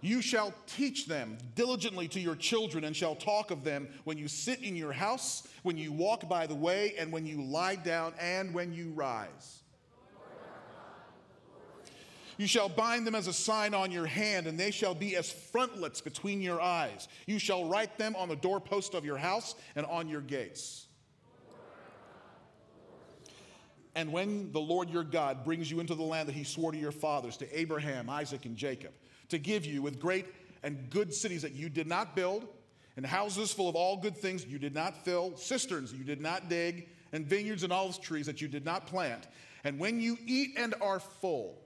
You 0.00 0.20
shall 0.20 0.54
teach 0.66 1.06
them 1.06 1.38
diligently 1.54 2.06
to 2.08 2.20
your 2.20 2.36
children 2.36 2.84
and 2.84 2.94
shall 2.94 3.14
talk 3.14 3.50
of 3.50 3.64
them 3.64 3.88
when 4.04 4.18
you 4.18 4.28
sit 4.28 4.62
in 4.62 4.76
your 4.76 4.92
house, 4.92 5.46
when 5.62 5.76
you 5.76 5.90
walk 5.90 6.28
by 6.28 6.46
the 6.46 6.54
way, 6.54 6.94
and 6.98 7.10
when 7.10 7.26
you 7.26 7.42
lie 7.42 7.76
down, 7.76 8.12
and 8.20 8.52
when 8.54 8.72
you 8.72 8.90
rise. 8.90 9.62
You 12.38 12.46
shall 12.46 12.68
bind 12.68 13.06
them 13.06 13.14
as 13.14 13.28
a 13.28 13.32
sign 13.32 13.72
on 13.72 13.90
your 13.90 14.04
hand, 14.04 14.46
and 14.46 14.60
they 14.60 14.70
shall 14.70 14.94
be 14.94 15.16
as 15.16 15.32
frontlets 15.32 16.02
between 16.02 16.42
your 16.42 16.60
eyes. 16.60 17.08
You 17.26 17.38
shall 17.38 17.64
write 17.66 17.96
them 17.96 18.14
on 18.14 18.28
the 18.28 18.36
doorpost 18.36 18.94
of 18.94 19.04
your 19.06 19.16
house 19.16 19.54
and 19.74 19.86
on 19.86 20.08
your 20.08 20.20
gates. 20.20 20.86
And 23.94 24.12
when 24.12 24.52
the 24.52 24.60
Lord 24.60 24.90
your 24.90 25.04
God 25.04 25.42
brings 25.42 25.70
you 25.70 25.80
into 25.80 25.94
the 25.94 26.02
land 26.02 26.28
that 26.28 26.34
he 26.34 26.44
swore 26.44 26.70
to 26.70 26.78
your 26.78 26.92
fathers, 26.92 27.38
to 27.38 27.58
Abraham, 27.58 28.10
Isaac, 28.10 28.44
and 28.44 28.54
Jacob, 28.54 28.92
to 29.28 29.38
give 29.38 29.64
you 29.66 29.82
with 29.82 30.00
great 30.00 30.26
and 30.62 30.90
good 30.90 31.12
cities 31.12 31.42
that 31.42 31.52
you 31.52 31.68
did 31.68 31.86
not 31.86 32.16
build, 32.16 32.46
and 32.96 33.04
houses 33.04 33.52
full 33.52 33.68
of 33.68 33.76
all 33.76 33.96
good 33.96 34.16
things 34.16 34.46
you 34.46 34.58
did 34.58 34.74
not 34.74 35.04
fill, 35.04 35.36
cisterns 35.36 35.92
you 35.92 36.04
did 36.04 36.20
not 36.20 36.48
dig, 36.48 36.88
and 37.12 37.26
vineyards 37.26 37.62
and 37.62 37.72
olive 37.72 38.00
trees 38.00 38.26
that 38.26 38.40
you 38.40 38.48
did 38.48 38.64
not 38.64 38.86
plant. 38.86 39.26
And 39.64 39.78
when 39.78 40.00
you 40.00 40.16
eat 40.26 40.50
and 40.56 40.74
are 40.80 41.00
full, 41.00 41.58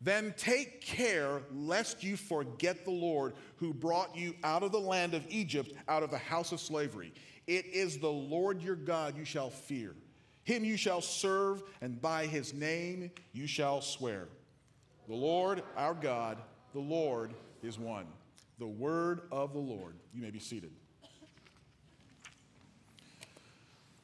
then 0.00 0.32
take 0.36 0.80
care 0.80 1.42
lest 1.52 2.04
you 2.04 2.16
forget 2.16 2.84
the 2.84 2.90
Lord 2.90 3.34
who 3.56 3.74
brought 3.74 4.16
you 4.16 4.34
out 4.44 4.62
of 4.62 4.70
the 4.70 4.80
land 4.80 5.14
of 5.14 5.24
Egypt, 5.28 5.72
out 5.88 6.02
of 6.02 6.10
the 6.10 6.18
house 6.18 6.52
of 6.52 6.60
slavery. 6.60 7.12
It 7.46 7.66
is 7.66 7.98
the 7.98 8.10
Lord 8.10 8.62
your 8.62 8.76
God 8.76 9.16
you 9.16 9.24
shall 9.24 9.50
fear. 9.50 9.94
Him 10.44 10.64
you 10.64 10.76
shall 10.76 11.00
serve, 11.00 11.62
and 11.80 12.00
by 12.00 12.26
his 12.26 12.54
name 12.54 13.10
you 13.32 13.46
shall 13.46 13.80
swear. 13.80 14.28
The 15.08 15.14
Lord 15.14 15.62
our 15.76 15.94
God, 15.94 16.36
the 16.74 16.80
Lord 16.80 17.32
is 17.62 17.78
one. 17.78 18.06
The 18.58 18.66
word 18.66 19.22
of 19.32 19.54
the 19.54 19.58
Lord. 19.58 19.94
You 20.14 20.20
may 20.20 20.30
be 20.30 20.38
seated. 20.38 20.70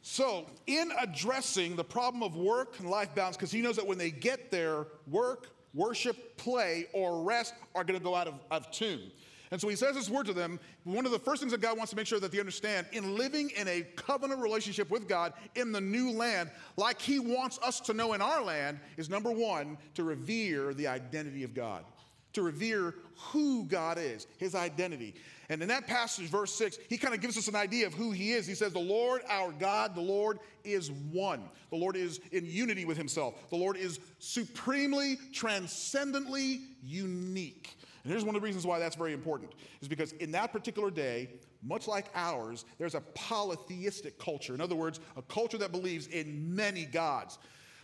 So, 0.00 0.46
in 0.66 0.90
addressing 1.00 1.76
the 1.76 1.84
problem 1.84 2.22
of 2.22 2.36
work 2.36 2.78
and 2.78 2.88
life 2.88 3.14
balance, 3.14 3.36
because 3.36 3.50
he 3.50 3.60
knows 3.60 3.76
that 3.76 3.86
when 3.86 3.98
they 3.98 4.10
get 4.10 4.50
there, 4.50 4.86
work, 5.10 5.48
worship, 5.74 6.36
play, 6.36 6.86
or 6.92 7.22
rest 7.22 7.54
are 7.74 7.84
going 7.84 7.98
to 7.98 8.04
go 8.04 8.14
out 8.14 8.28
of, 8.28 8.34
of 8.50 8.70
tune. 8.70 9.10
And 9.54 9.60
so 9.60 9.68
he 9.68 9.76
says 9.76 9.94
this 9.94 10.10
word 10.10 10.26
to 10.26 10.32
them. 10.32 10.58
One 10.82 11.06
of 11.06 11.12
the 11.12 11.18
first 11.20 11.38
things 11.38 11.52
that 11.52 11.60
God 11.60 11.76
wants 11.76 11.90
to 11.90 11.96
make 11.96 12.08
sure 12.08 12.18
that 12.18 12.32
they 12.32 12.40
understand 12.40 12.88
in 12.90 13.16
living 13.16 13.50
in 13.56 13.68
a 13.68 13.82
covenant 13.94 14.40
relationship 14.42 14.90
with 14.90 15.06
God 15.06 15.32
in 15.54 15.70
the 15.70 15.80
new 15.80 16.10
land, 16.10 16.50
like 16.76 17.00
he 17.00 17.20
wants 17.20 17.60
us 17.62 17.78
to 17.82 17.94
know 17.94 18.14
in 18.14 18.20
our 18.20 18.42
land, 18.42 18.80
is 18.96 19.08
number 19.08 19.30
one, 19.30 19.78
to 19.94 20.02
revere 20.02 20.74
the 20.74 20.88
identity 20.88 21.44
of 21.44 21.54
God, 21.54 21.84
to 22.32 22.42
revere 22.42 22.96
who 23.16 23.64
God 23.66 23.96
is, 23.96 24.26
his 24.38 24.56
identity. 24.56 25.14
And 25.48 25.62
in 25.62 25.68
that 25.68 25.86
passage, 25.86 26.26
verse 26.26 26.52
6, 26.56 26.78
he 26.88 26.98
kind 26.98 27.14
of 27.14 27.20
gives 27.20 27.38
us 27.38 27.46
an 27.46 27.54
idea 27.54 27.86
of 27.86 27.94
who 27.94 28.10
he 28.10 28.32
is. 28.32 28.48
He 28.48 28.56
says, 28.56 28.72
The 28.72 28.80
Lord 28.80 29.22
our 29.28 29.52
God, 29.52 29.94
the 29.94 30.00
Lord 30.00 30.40
is 30.64 30.90
one. 30.90 31.44
The 31.70 31.76
Lord 31.76 31.94
is 31.94 32.18
in 32.32 32.44
unity 32.44 32.86
with 32.86 32.96
himself. 32.96 33.50
The 33.50 33.56
Lord 33.56 33.76
is 33.76 34.00
supremely, 34.18 35.16
transcendently 35.32 36.62
unique. 36.82 37.76
And 38.04 38.12
here's 38.12 38.24
one 38.24 38.36
of 38.36 38.42
the 38.42 38.46
reasons 38.46 38.66
why 38.66 38.78
that's 38.78 38.96
very 38.96 39.14
important 39.14 39.52
is 39.80 39.88
because 39.88 40.12
in 40.12 40.30
that 40.32 40.52
particular 40.52 40.90
day, 40.90 41.30
much 41.62 41.88
like 41.88 42.06
ours, 42.14 42.66
there's 42.78 42.94
a 42.94 43.00
polytheistic 43.00 44.18
culture. 44.18 44.54
In 44.54 44.60
other 44.60 44.76
words, 44.76 45.00
a 45.16 45.22
culture 45.22 45.56
that 45.58 45.72
believes 45.72 46.06
in 46.08 46.54
many 46.54 46.84
gods. 46.84 47.38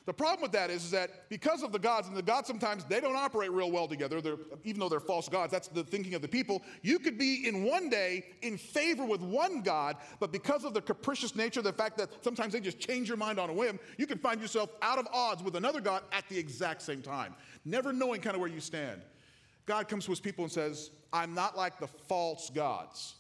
The 0.06 0.14
problem 0.14 0.42
with 0.42 0.52
that 0.52 0.70
is, 0.70 0.84
is 0.84 0.90
that 0.90 1.28
because 1.28 1.62
of 1.62 1.72
the 1.72 1.78
gods, 1.78 2.08
and 2.08 2.16
the 2.16 2.22
gods 2.22 2.48
sometimes 2.48 2.84
they 2.84 3.00
don't 3.00 3.16
operate 3.16 3.50
real 3.52 3.70
well 3.70 3.86
together, 3.86 4.20
they're, 4.20 4.38
even 4.64 4.80
though 4.80 4.88
they're 4.88 4.98
false 4.98 5.28
gods, 5.28 5.52
that's 5.52 5.68
the 5.68 5.84
thinking 5.84 6.14
of 6.14 6.22
the 6.22 6.28
people. 6.28 6.62
You 6.82 6.98
could 6.98 7.16
be 7.16 7.46
in 7.46 7.64
one 7.64 7.88
day 7.88 8.24
in 8.42 8.58
favor 8.58 9.04
with 9.04 9.20
one 9.20 9.62
God, 9.62 9.96
but 10.18 10.32
because 10.32 10.64
of 10.64 10.74
the 10.74 10.80
capricious 10.80 11.36
nature, 11.36 11.62
the 11.62 11.72
fact 11.72 11.96
that 11.98 12.10
sometimes 12.24 12.54
they 12.54 12.60
just 12.60 12.80
change 12.80 13.08
your 13.08 13.18
mind 13.18 13.38
on 13.38 13.50
a 13.50 13.52
whim, 13.52 13.78
you 13.98 14.06
can 14.06 14.18
find 14.18 14.40
yourself 14.40 14.70
out 14.82 14.98
of 14.98 15.06
odds 15.12 15.42
with 15.42 15.54
another 15.56 15.80
God 15.80 16.02
at 16.12 16.28
the 16.28 16.38
exact 16.38 16.82
same 16.82 17.02
time, 17.02 17.34
never 17.64 17.92
knowing 17.92 18.20
kind 18.20 18.34
of 18.34 18.40
where 18.40 18.50
you 18.50 18.60
stand. 18.60 19.02
God 19.66 19.88
comes 19.88 20.04
to 20.06 20.10
his 20.10 20.20
people 20.20 20.44
and 20.44 20.52
says, 20.52 20.90
I'm 21.12 21.34
not 21.34 21.56
like 21.56 21.78
the 21.78 21.86
false 21.86 22.50
gods. 22.50 23.14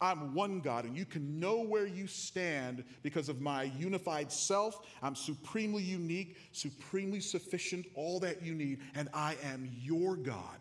I'm 0.00 0.34
one 0.34 0.60
God, 0.60 0.84
and 0.84 0.96
you 0.96 1.06
can 1.06 1.38
know 1.38 1.60
where 1.60 1.86
you 1.86 2.06
stand 2.06 2.84
because 3.02 3.28
of 3.28 3.40
my 3.40 3.64
unified 3.78 4.30
self. 4.30 4.86
I'm 5.02 5.14
supremely 5.14 5.82
unique, 5.82 6.36
supremely 6.52 7.20
sufficient, 7.20 7.86
all 7.94 8.20
that 8.20 8.42
you 8.42 8.54
need, 8.54 8.80
and 8.94 9.08
I 9.14 9.36
am 9.42 9.70
your 9.82 10.16
God. 10.16 10.58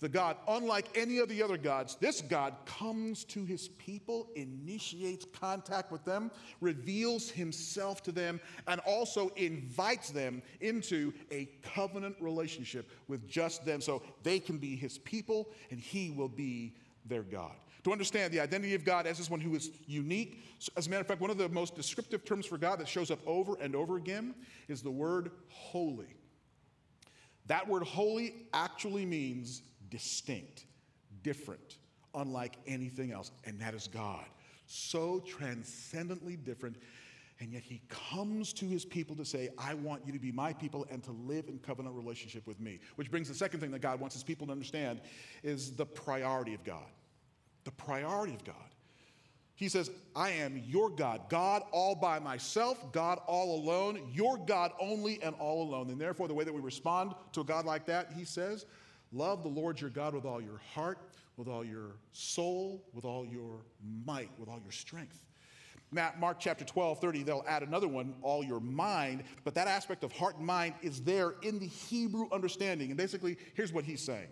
The 0.00 0.08
God, 0.08 0.38
unlike 0.48 0.86
any 0.94 1.18
of 1.18 1.28
the 1.28 1.42
other 1.42 1.58
gods, 1.58 1.96
this 2.00 2.22
God 2.22 2.54
comes 2.64 3.22
to 3.24 3.44
his 3.44 3.68
people, 3.68 4.28
initiates 4.34 5.26
contact 5.38 5.92
with 5.92 6.02
them, 6.06 6.30
reveals 6.62 7.30
himself 7.30 8.02
to 8.04 8.12
them, 8.12 8.40
and 8.66 8.80
also 8.86 9.28
invites 9.36 10.08
them 10.08 10.40
into 10.62 11.12
a 11.30 11.50
covenant 11.62 12.16
relationship 12.18 12.90
with 13.08 13.28
just 13.28 13.66
them 13.66 13.82
so 13.82 14.02
they 14.22 14.38
can 14.38 14.56
be 14.56 14.74
his 14.74 14.96
people 14.96 15.50
and 15.70 15.78
he 15.78 16.10
will 16.10 16.28
be 16.28 16.74
their 17.04 17.22
God. 17.22 17.52
To 17.84 17.92
understand 17.92 18.32
the 18.32 18.40
identity 18.40 18.74
of 18.74 18.84
God 18.84 19.06
as 19.06 19.18
this 19.18 19.30
one 19.30 19.40
who 19.40 19.54
is 19.54 19.70
unique, 19.86 20.42
as 20.76 20.86
a 20.86 20.90
matter 20.90 21.02
of 21.02 21.08
fact, 21.08 21.20
one 21.20 21.30
of 21.30 21.38
the 21.38 21.48
most 21.50 21.74
descriptive 21.74 22.24
terms 22.24 22.46
for 22.46 22.56
God 22.56 22.78
that 22.78 22.88
shows 22.88 23.10
up 23.10 23.20
over 23.26 23.56
and 23.60 23.74
over 23.74 23.96
again 23.96 24.34
is 24.68 24.82
the 24.82 24.90
word 24.90 25.30
holy. 25.48 26.14
That 27.46 27.66
word 27.68 27.82
holy 27.82 28.34
actually 28.52 29.04
means 29.04 29.62
distinct, 29.90 30.64
different, 31.22 31.78
unlike 32.14 32.56
anything 32.66 33.12
else, 33.12 33.30
and 33.44 33.60
that 33.60 33.74
is 33.74 33.88
God. 33.88 34.24
So 34.66 35.20
transcendently 35.20 36.36
different, 36.36 36.76
and 37.40 37.52
yet 37.52 37.62
he 37.62 37.80
comes 37.88 38.52
to 38.54 38.66
his 38.66 38.84
people 38.84 39.16
to 39.16 39.24
say, 39.24 39.48
I 39.58 39.74
want 39.74 40.02
you 40.06 40.12
to 40.12 40.18
be 40.18 40.30
my 40.30 40.52
people 40.52 40.86
and 40.90 41.02
to 41.04 41.12
live 41.12 41.48
in 41.48 41.58
covenant 41.58 41.96
relationship 41.96 42.46
with 42.46 42.60
me. 42.60 42.80
Which 42.96 43.10
brings 43.10 43.28
the 43.28 43.34
second 43.34 43.60
thing 43.60 43.70
that 43.70 43.80
God 43.80 43.98
wants 43.98 44.14
his 44.14 44.22
people 44.22 44.46
to 44.46 44.52
understand 44.52 45.00
is 45.42 45.72
the 45.72 45.86
priority 45.86 46.54
of 46.54 46.62
God. 46.64 46.86
The 47.64 47.72
priority 47.72 48.34
of 48.34 48.44
God. 48.44 48.54
He 49.54 49.68
says, 49.68 49.90
I 50.16 50.30
am 50.30 50.62
your 50.66 50.88
God, 50.88 51.28
God 51.28 51.62
all 51.70 51.94
by 51.94 52.18
myself, 52.18 52.92
God 52.92 53.18
all 53.26 53.56
alone, 53.60 54.08
your 54.10 54.38
God 54.38 54.72
only 54.80 55.22
and 55.22 55.34
all 55.38 55.62
alone. 55.62 55.90
And 55.90 56.00
therefore, 56.00 56.28
the 56.28 56.34
way 56.34 56.44
that 56.44 56.54
we 56.54 56.62
respond 56.62 57.14
to 57.32 57.42
a 57.42 57.44
God 57.44 57.66
like 57.66 57.84
that, 57.86 58.12
he 58.16 58.24
says, 58.24 58.64
Love 59.12 59.42
the 59.42 59.48
Lord 59.48 59.80
your 59.80 59.90
God 59.90 60.14
with 60.14 60.24
all 60.24 60.40
your 60.40 60.60
heart, 60.74 60.98
with 61.36 61.48
all 61.48 61.64
your 61.64 61.96
soul, 62.12 62.84
with 62.92 63.04
all 63.04 63.26
your 63.26 63.64
might, 64.04 64.30
with 64.38 64.48
all 64.48 64.60
your 64.62 64.72
strength. 64.72 65.24
Mark 65.92 66.38
chapter 66.38 66.64
12, 66.64 67.00
30, 67.00 67.22
they'll 67.24 67.44
add 67.48 67.64
another 67.64 67.88
one, 67.88 68.14
all 68.22 68.44
your 68.44 68.60
mind, 68.60 69.24
but 69.42 69.54
that 69.54 69.66
aspect 69.66 70.04
of 70.04 70.12
heart 70.12 70.36
and 70.36 70.46
mind 70.46 70.74
is 70.82 71.02
there 71.02 71.34
in 71.42 71.58
the 71.58 71.66
Hebrew 71.66 72.26
understanding. 72.30 72.90
And 72.90 72.96
basically, 72.96 73.36
here's 73.54 73.72
what 73.72 73.84
he's 73.84 74.02
saying 74.02 74.28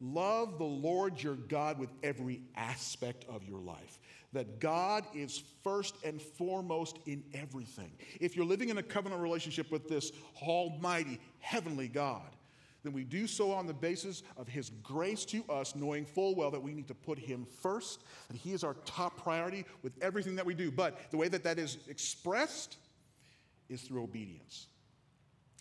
Love 0.00 0.58
the 0.58 0.64
Lord 0.64 1.22
your 1.22 1.34
God 1.34 1.78
with 1.78 1.90
every 2.02 2.42
aspect 2.56 3.24
of 3.28 3.42
your 3.44 3.60
life. 3.60 3.98
That 4.32 4.60
God 4.60 5.04
is 5.14 5.42
first 5.62 5.96
and 6.04 6.20
foremost 6.20 6.98
in 7.06 7.22
everything. 7.32 7.92
If 8.20 8.36
you're 8.36 8.44
living 8.44 8.68
in 8.68 8.78
a 8.78 8.82
covenant 8.82 9.22
relationship 9.22 9.70
with 9.70 9.88
this 9.88 10.10
almighty 10.42 11.20
heavenly 11.38 11.88
God, 11.88 12.33
then 12.84 12.92
we 12.92 13.02
do 13.02 13.26
so 13.26 13.50
on 13.50 13.66
the 13.66 13.74
basis 13.74 14.22
of 14.36 14.46
His 14.46 14.70
grace 14.82 15.24
to 15.26 15.42
us, 15.48 15.74
knowing 15.74 16.04
full 16.04 16.34
well 16.34 16.50
that 16.50 16.62
we 16.62 16.72
need 16.72 16.86
to 16.88 16.94
put 16.94 17.18
Him 17.18 17.46
first, 17.62 18.04
that 18.28 18.36
He 18.36 18.52
is 18.52 18.62
our 18.62 18.74
top 18.84 19.20
priority 19.22 19.64
with 19.82 19.94
everything 20.02 20.36
that 20.36 20.46
we 20.46 20.54
do. 20.54 20.70
But 20.70 21.10
the 21.10 21.16
way 21.16 21.28
that 21.28 21.42
that 21.44 21.58
is 21.58 21.78
expressed 21.88 22.76
is 23.68 23.80
through 23.82 24.04
obedience. 24.04 24.66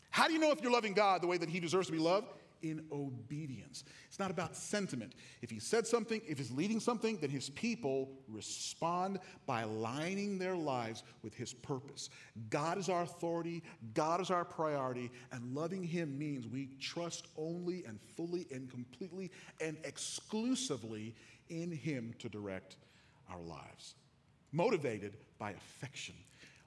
How 0.09 0.27
do 0.27 0.33
you 0.33 0.39
know 0.39 0.51
if 0.51 0.61
you're 0.61 0.71
loving 0.71 0.93
God 0.93 1.21
the 1.21 1.27
way 1.27 1.37
that 1.37 1.49
He 1.49 1.59
deserves 1.59 1.87
to 1.87 1.93
be 1.93 1.97
loved? 1.97 2.27
In 2.63 2.83
obedience. 2.91 3.83
It's 4.07 4.17
not 4.17 4.31
about 4.31 4.55
sentiment. 4.55 5.13
If 5.41 5.51
he 5.51 5.59
said 5.59 5.85
something, 5.85 6.21
if 6.27 6.37
he's 6.37 6.49
leading 6.51 6.79
something, 6.79 7.17
then 7.21 7.29
his 7.29 7.49
people 7.51 8.09
respond 8.27 9.19
by 9.45 9.61
aligning 9.61 10.39
their 10.39 10.55
lives 10.55 11.03
with 11.21 11.35
his 11.35 11.53
purpose. 11.53 12.09
God 12.49 12.77
is 12.77 12.89
our 12.89 13.03
authority, 13.03 13.61
God 13.93 14.21
is 14.21 14.31
our 14.31 14.45
priority, 14.45 15.11
and 15.31 15.53
loving 15.53 15.83
him 15.83 16.17
means 16.17 16.47
we 16.47 16.69
trust 16.79 17.27
only 17.37 17.83
and 17.85 17.99
fully 18.15 18.47
and 18.51 18.69
completely 18.71 19.29
and 19.61 19.77
exclusively 19.83 21.13
in 21.49 21.71
him 21.71 22.13
to 22.19 22.29
direct 22.29 22.77
our 23.29 23.41
lives. 23.41 23.95
Motivated 24.51 25.17
by 25.37 25.51
affection. 25.51 26.15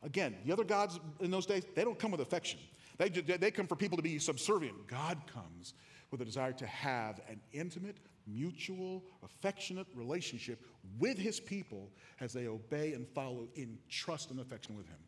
Again, 0.02 0.36
the 0.44 0.52
other 0.52 0.64
gods 0.64 1.00
in 1.20 1.30
those 1.30 1.46
days, 1.46 1.64
they 1.74 1.82
don't 1.82 1.98
come 1.98 2.10
with 2.10 2.20
affection. 2.20 2.58
They, 2.98 3.08
they 3.08 3.50
come 3.50 3.66
for 3.66 3.76
people 3.76 3.96
to 3.96 4.02
be 4.02 4.18
subservient. 4.18 4.86
God 4.86 5.18
comes 5.32 5.74
with 6.10 6.20
a 6.20 6.24
desire 6.24 6.52
to 6.52 6.66
have 6.66 7.20
an 7.28 7.40
intimate, 7.52 7.96
mutual, 8.26 9.04
affectionate 9.22 9.86
relationship 9.94 10.64
with 10.98 11.18
his 11.18 11.40
people 11.40 11.90
as 12.20 12.32
they 12.32 12.46
obey 12.46 12.94
and 12.94 13.06
follow 13.08 13.48
in 13.54 13.78
trust 13.88 14.30
and 14.30 14.40
affection 14.40 14.76
with 14.76 14.86
him. 14.86 14.98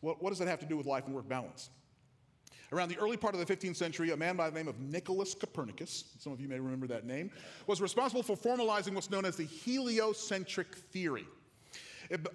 What, 0.00 0.22
what 0.22 0.30
does 0.30 0.38
that 0.38 0.48
have 0.48 0.60
to 0.60 0.66
do 0.66 0.76
with 0.76 0.86
life 0.86 1.06
and 1.06 1.14
work 1.14 1.28
balance? 1.28 1.70
Around 2.70 2.90
the 2.90 2.98
early 2.98 3.16
part 3.16 3.34
of 3.34 3.46
the 3.46 3.56
15th 3.56 3.76
century, 3.76 4.10
a 4.10 4.16
man 4.16 4.36
by 4.36 4.50
the 4.50 4.56
name 4.56 4.68
of 4.68 4.78
Nicholas 4.78 5.34
Copernicus, 5.34 6.04
some 6.18 6.32
of 6.32 6.40
you 6.40 6.48
may 6.48 6.60
remember 6.60 6.86
that 6.88 7.06
name, 7.06 7.30
was 7.66 7.80
responsible 7.80 8.22
for 8.22 8.36
formalizing 8.36 8.94
what's 8.94 9.10
known 9.10 9.24
as 9.24 9.36
the 9.36 9.44
heliocentric 9.44 10.74
theory. 10.74 11.26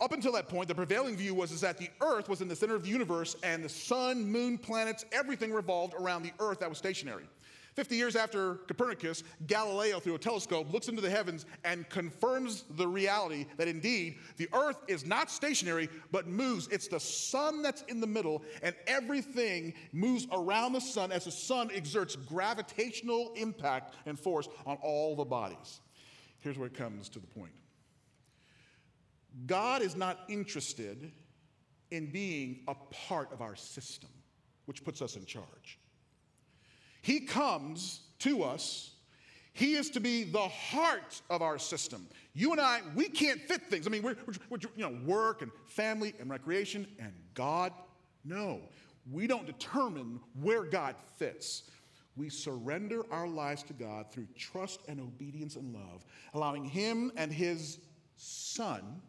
Up 0.01 0.11
until 0.11 0.31
that 0.33 0.47
point, 0.47 0.67
the 0.67 0.75
prevailing 0.75 1.15
view 1.15 1.33
was 1.33 1.51
is 1.51 1.61
that 1.61 1.77
the 1.77 1.89
Earth 2.01 2.29
was 2.29 2.41
in 2.41 2.47
the 2.47 2.55
center 2.55 2.75
of 2.75 2.83
the 2.83 2.89
universe 2.89 3.35
and 3.43 3.63
the 3.63 3.69
sun, 3.69 4.23
moon, 4.23 4.57
planets, 4.57 5.05
everything 5.11 5.51
revolved 5.51 5.95
around 5.99 6.23
the 6.23 6.33
Earth 6.39 6.59
that 6.59 6.69
was 6.69 6.77
stationary. 6.77 7.25
50 7.75 7.95
years 7.95 8.15
after 8.15 8.55
Copernicus, 8.67 9.23
Galileo, 9.47 9.99
through 9.99 10.15
a 10.15 10.19
telescope, 10.19 10.71
looks 10.71 10.87
into 10.89 11.01
the 11.01 11.09
heavens 11.09 11.45
and 11.63 11.89
confirms 11.89 12.65
the 12.71 12.87
reality 12.87 13.45
that 13.57 13.67
indeed 13.67 14.17
the 14.37 14.47
earth 14.53 14.77
is 14.87 15.05
not 15.05 15.31
stationary 15.31 15.89
but 16.11 16.27
moves. 16.27 16.67
It's 16.67 16.87
the 16.87 16.99
sun 16.99 17.61
that's 17.63 17.81
in 17.83 17.99
the 17.99 18.07
middle, 18.07 18.43
and 18.61 18.75
everything 18.85 19.73
moves 19.91 20.27
around 20.31 20.73
the 20.73 20.81
sun 20.81 21.11
as 21.11 21.25
the 21.25 21.31
sun 21.31 21.71
exerts 21.73 22.15
gravitational 22.15 23.33
impact 23.35 23.95
and 24.05 24.19
force 24.19 24.47
on 24.65 24.77
all 24.83 25.15
the 25.15 25.25
bodies. 25.25 25.81
Here's 26.41 26.57
where 26.57 26.67
it 26.67 26.75
comes 26.75 27.09
to 27.09 27.19
the 27.19 27.27
point 27.27 27.53
God 29.45 29.81
is 29.81 29.95
not 29.95 30.19
interested 30.29 31.11
in 31.91 32.11
being 32.11 32.61
a 32.67 32.75
part 33.07 33.31
of 33.31 33.41
our 33.41 33.55
system, 33.55 34.09
which 34.65 34.83
puts 34.83 35.01
us 35.01 35.15
in 35.15 35.25
charge. 35.25 35.79
He 37.01 37.21
comes 37.21 38.01
to 38.19 38.43
us. 38.43 38.91
He 39.53 39.73
is 39.75 39.89
to 39.91 39.99
be 39.99 40.23
the 40.23 40.47
heart 40.47 41.21
of 41.29 41.41
our 41.41 41.59
system. 41.59 42.07
You 42.33 42.51
and 42.51 42.61
I, 42.61 42.81
we 42.95 43.09
can't 43.09 43.41
fit 43.41 43.61
things. 43.63 43.85
I 43.85 43.91
mean, 43.91 44.01
we're, 44.01 44.15
we're, 44.49 44.57
you 44.75 44.89
know, 44.89 44.97
work 45.05 45.41
and 45.41 45.51
family 45.67 46.13
and 46.19 46.29
recreation, 46.29 46.87
and 46.97 47.13
God, 47.33 47.71
no. 48.25 48.61
We 49.11 49.27
don't 49.27 49.45
determine 49.45 50.19
where 50.41 50.63
God 50.63 50.95
fits. 51.17 51.69
We 52.15 52.29
surrender 52.29 53.03
our 53.11 53.27
lives 53.27 53.63
to 53.63 53.73
God 53.73 54.11
through 54.11 54.27
trust 54.37 54.79
and 54.87 54.99
obedience 54.99 55.55
and 55.55 55.73
love, 55.73 56.05
allowing 56.33 56.63
Him 56.63 57.11
and 57.17 57.31
His 57.31 57.79
Son 58.15 59.01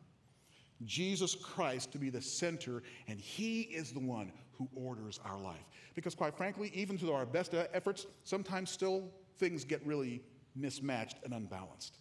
Jesus 0.85 1.35
Christ 1.35 1.93
to 1.93 1.99
be 1.99 2.11
the 2.11 2.21
center, 2.21 2.83
and 3.09 3.21
He 3.21 3.63
is 3.63 3.93
the 3.93 4.01
one 4.01 4.33
who 4.53 4.69
orders 4.75 5.21
our 5.25 5.39
life. 5.39 5.65
Because, 5.95 6.15
quite 6.15 6.37
frankly, 6.37 6.71
even 6.75 6.99
through 6.99 7.13
our 7.13 7.27
best 7.27 7.55
efforts, 7.73 8.07
sometimes 8.25 8.71
still 8.71 9.11
things 9.39 9.65
get 9.65 9.85
really 9.87 10.23
mismatched 10.57 11.17
and 11.25 11.33
unbalanced. 11.33 11.99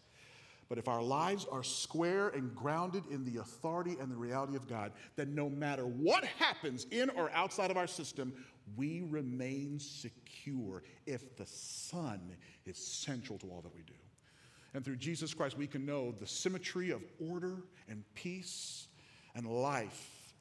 But 0.70 0.78
if 0.78 0.88
our 0.88 1.04
lives 1.04 1.46
are 1.52 1.64
square 1.64 2.30
and 2.30 2.56
grounded 2.56 3.04
in 3.12 3.24
the 3.26 3.42
authority 3.42 3.96
and 4.00 4.10
the 4.12 4.16
reality 4.16 4.56
of 4.56 4.68
God, 4.68 4.92
then 5.16 5.36
no 5.36 5.50
matter 5.50 5.84
what 5.84 6.24
happens 6.24 6.88
in 6.90 7.10
or 7.12 7.30
outside 7.32 7.70
of 7.70 7.78
our 7.78 7.88
system, 7.88 8.34
we 8.76 9.02
remain 9.02 9.80
secure 9.80 10.84
if 11.06 11.36
the 11.36 11.46
Son 11.46 12.22
is 12.66 12.78
central 12.78 13.38
to 13.40 13.48
all 13.48 13.62
that 13.62 13.76
we 13.76 13.82
do. 13.82 13.94
And 14.74 14.84
through 14.84 14.96
Jesus 14.98 15.34
Christ, 15.34 15.58
we 15.58 15.68
can 15.68 15.86
know 15.86 16.12
the 16.12 16.28
symmetry 16.28 16.92
of 16.92 17.02
order 17.20 17.64
and 17.88 18.04
peace 18.16 18.88
and 19.36 19.46
life 19.46 20.34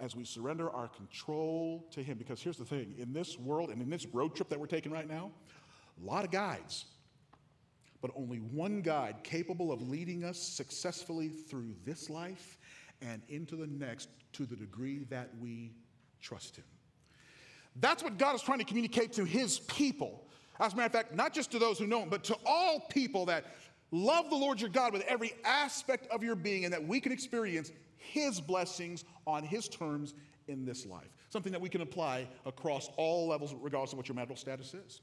as 0.00 0.16
we 0.16 0.24
surrender 0.24 0.70
our 0.70 0.88
control 0.88 1.86
to 1.92 2.02
Him. 2.02 2.18
Because 2.18 2.42
here's 2.42 2.56
the 2.56 2.64
thing 2.64 2.94
in 2.98 3.12
this 3.12 3.38
world 3.38 3.70
and 3.70 3.80
in 3.82 3.90
this 3.90 4.06
road 4.06 4.34
trip 4.34 4.48
that 4.48 4.58
we're 4.58 4.66
taking 4.66 4.92
right 4.92 5.08
now, 5.08 5.30
a 6.02 6.06
lot 6.06 6.24
of 6.24 6.30
guides, 6.30 6.86
but 8.00 8.10
only 8.16 8.38
one 8.38 8.80
guide 8.82 9.16
capable 9.22 9.72
of 9.72 9.80
leading 9.82 10.24
us 10.24 10.38
successfully 10.38 11.28
through 11.28 11.74
this 11.84 12.10
life 12.10 12.58
and 13.02 13.22
into 13.28 13.56
the 13.56 13.66
next 13.66 14.08
to 14.32 14.46
the 14.46 14.56
degree 14.56 15.04
that 15.10 15.30
we 15.40 15.72
trust 16.20 16.56
Him. 16.56 16.64
That's 17.76 18.02
what 18.02 18.18
God 18.18 18.34
is 18.34 18.42
trying 18.42 18.58
to 18.58 18.64
communicate 18.64 19.12
to 19.14 19.24
His 19.24 19.60
people. 19.60 20.26
As 20.60 20.72
a 20.72 20.76
matter 20.76 20.86
of 20.86 20.92
fact, 20.92 21.14
not 21.14 21.32
just 21.32 21.50
to 21.52 21.58
those 21.58 21.78
who 21.78 21.86
know 21.86 22.02
Him, 22.02 22.08
but 22.08 22.24
to 22.24 22.36
all 22.46 22.80
people 22.88 23.26
that 23.26 23.46
love 23.94 24.28
the 24.28 24.36
Lord 24.36 24.60
your 24.60 24.70
God 24.70 24.92
with 24.92 25.02
every 25.02 25.32
aspect 25.44 26.06
of 26.10 26.22
your 26.22 26.34
being 26.34 26.64
and 26.64 26.72
that 26.72 26.86
we 26.86 27.00
can 27.00 27.12
experience 27.12 27.70
His 27.96 28.40
blessings 28.40 29.04
on 29.26 29.44
His 29.44 29.68
terms 29.68 30.14
in 30.48 30.64
this 30.64 30.84
life. 30.84 31.08
Something 31.30 31.52
that 31.52 31.60
we 31.60 31.68
can 31.68 31.80
apply 31.80 32.28
across 32.44 32.90
all 32.96 33.28
levels, 33.28 33.54
regardless 33.54 33.92
of 33.92 33.98
what 33.98 34.08
your 34.08 34.16
marital 34.16 34.36
status 34.36 34.74
is. 34.74 35.00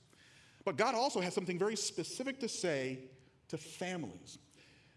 But 0.65 0.77
God 0.77 0.93
also 0.93 1.21
has 1.21 1.33
something 1.33 1.57
very 1.57 1.75
specific 1.75 2.39
to 2.41 2.48
say 2.48 3.00
to 3.48 3.57
families. 3.57 4.38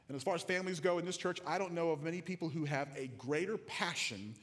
And 0.08 0.16
as 0.16 0.22
far 0.22 0.34
as 0.34 0.42
families 0.42 0.80
go 0.80 0.98
in 0.98 1.06
this 1.06 1.16
church, 1.16 1.40
I 1.46 1.56
don't 1.56 1.72
know 1.72 1.90
of 1.90 2.02
many 2.02 2.20
people 2.20 2.48
who 2.48 2.64
have 2.64 2.88
a 2.96 3.06
greater 3.16 3.56
passion 3.56 4.34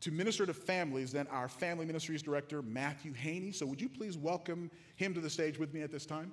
to 0.00 0.10
minister 0.10 0.44
to 0.44 0.54
families 0.54 1.12
than 1.12 1.26
our 1.28 1.48
family 1.48 1.86
ministries 1.86 2.22
director, 2.22 2.60
Matthew 2.62 3.12
Haney. 3.12 3.52
So, 3.52 3.66
would 3.66 3.80
you 3.80 3.88
please 3.88 4.18
welcome 4.18 4.70
him 4.96 5.14
to 5.14 5.20
the 5.20 5.30
stage 5.30 5.58
with 5.58 5.72
me 5.72 5.82
at 5.82 5.92
this 5.92 6.04
time? 6.04 6.32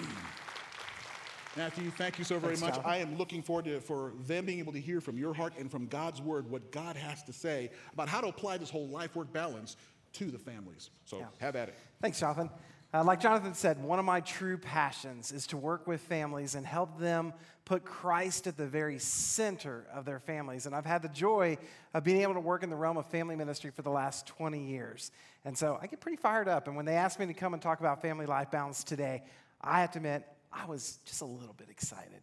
Matthew, 1.56 1.90
thank 1.90 2.18
you 2.18 2.24
so 2.24 2.38
very 2.38 2.56
Thanks, 2.56 2.76
much. 2.76 2.84
John. 2.84 2.92
I 2.92 2.98
am 2.98 3.16
looking 3.16 3.42
forward 3.42 3.64
to 3.64 3.80
for 3.80 4.12
them 4.26 4.44
being 4.44 4.58
able 4.58 4.72
to 4.74 4.80
hear 4.80 5.00
from 5.00 5.16
your 5.16 5.32
heart 5.32 5.54
and 5.58 5.70
from 5.70 5.86
God's 5.86 6.20
word 6.20 6.50
what 6.50 6.70
God 6.70 6.96
has 6.96 7.22
to 7.24 7.32
say 7.32 7.70
about 7.92 8.08
how 8.08 8.20
to 8.20 8.28
apply 8.28 8.58
this 8.58 8.70
whole 8.70 8.88
life 8.88 9.16
work 9.16 9.32
balance 9.32 9.76
to 10.14 10.26
the 10.26 10.38
families. 10.38 10.90
So 11.04 11.18
yeah. 11.18 11.26
have 11.38 11.56
at 11.56 11.68
it. 11.68 11.74
Thanks, 12.00 12.20
Jonathan. 12.20 12.50
Uh, 12.94 13.04
like 13.04 13.20
Jonathan 13.20 13.52
said, 13.52 13.82
one 13.82 13.98
of 13.98 14.04
my 14.04 14.20
true 14.20 14.56
passions 14.56 15.32
is 15.32 15.46
to 15.48 15.56
work 15.56 15.86
with 15.86 16.00
families 16.00 16.54
and 16.54 16.64
help 16.64 16.98
them 16.98 17.32
put 17.64 17.84
Christ 17.84 18.46
at 18.46 18.56
the 18.56 18.66
very 18.66 18.98
center 18.98 19.86
of 19.92 20.04
their 20.04 20.20
families. 20.20 20.66
And 20.66 20.74
I've 20.74 20.86
had 20.86 21.02
the 21.02 21.08
joy 21.08 21.58
of 21.94 22.04
being 22.04 22.22
able 22.22 22.34
to 22.34 22.40
work 22.40 22.62
in 22.62 22.70
the 22.70 22.76
realm 22.76 22.96
of 22.96 23.06
family 23.06 23.34
ministry 23.34 23.70
for 23.70 23.82
the 23.82 23.90
last 23.90 24.26
20 24.26 24.64
years. 24.66 25.10
And 25.44 25.58
so 25.58 25.78
I 25.82 25.88
get 25.88 26.00
pretty 26.00 26.16
fired 26.16 26.48
up. 26.48 26.68
And 26.68 26.76
when 26.76 26.86
they 26.86 26.94
asked 26.94 27.18
me 27.18 27.26
to 27.26 27.34
come 27.34 27.54
and 27.54 27.62
talk 27.62 27.80
about 27.80 28.00
family 28.00 28.24
life 28.24 28.50
balance 28.50 28.84
today, 28.84 29.24
I 29.60 29.80
have 29.80 29.92
to 29.92 29.98
admit, 29.98 30.24
I 30.52 30.66
was 30.66 30.98
just 31.04 31.22
a 31.22 31.26
little 31.26 31.54
bit 31.54 31.68
excited. 31.70 32.22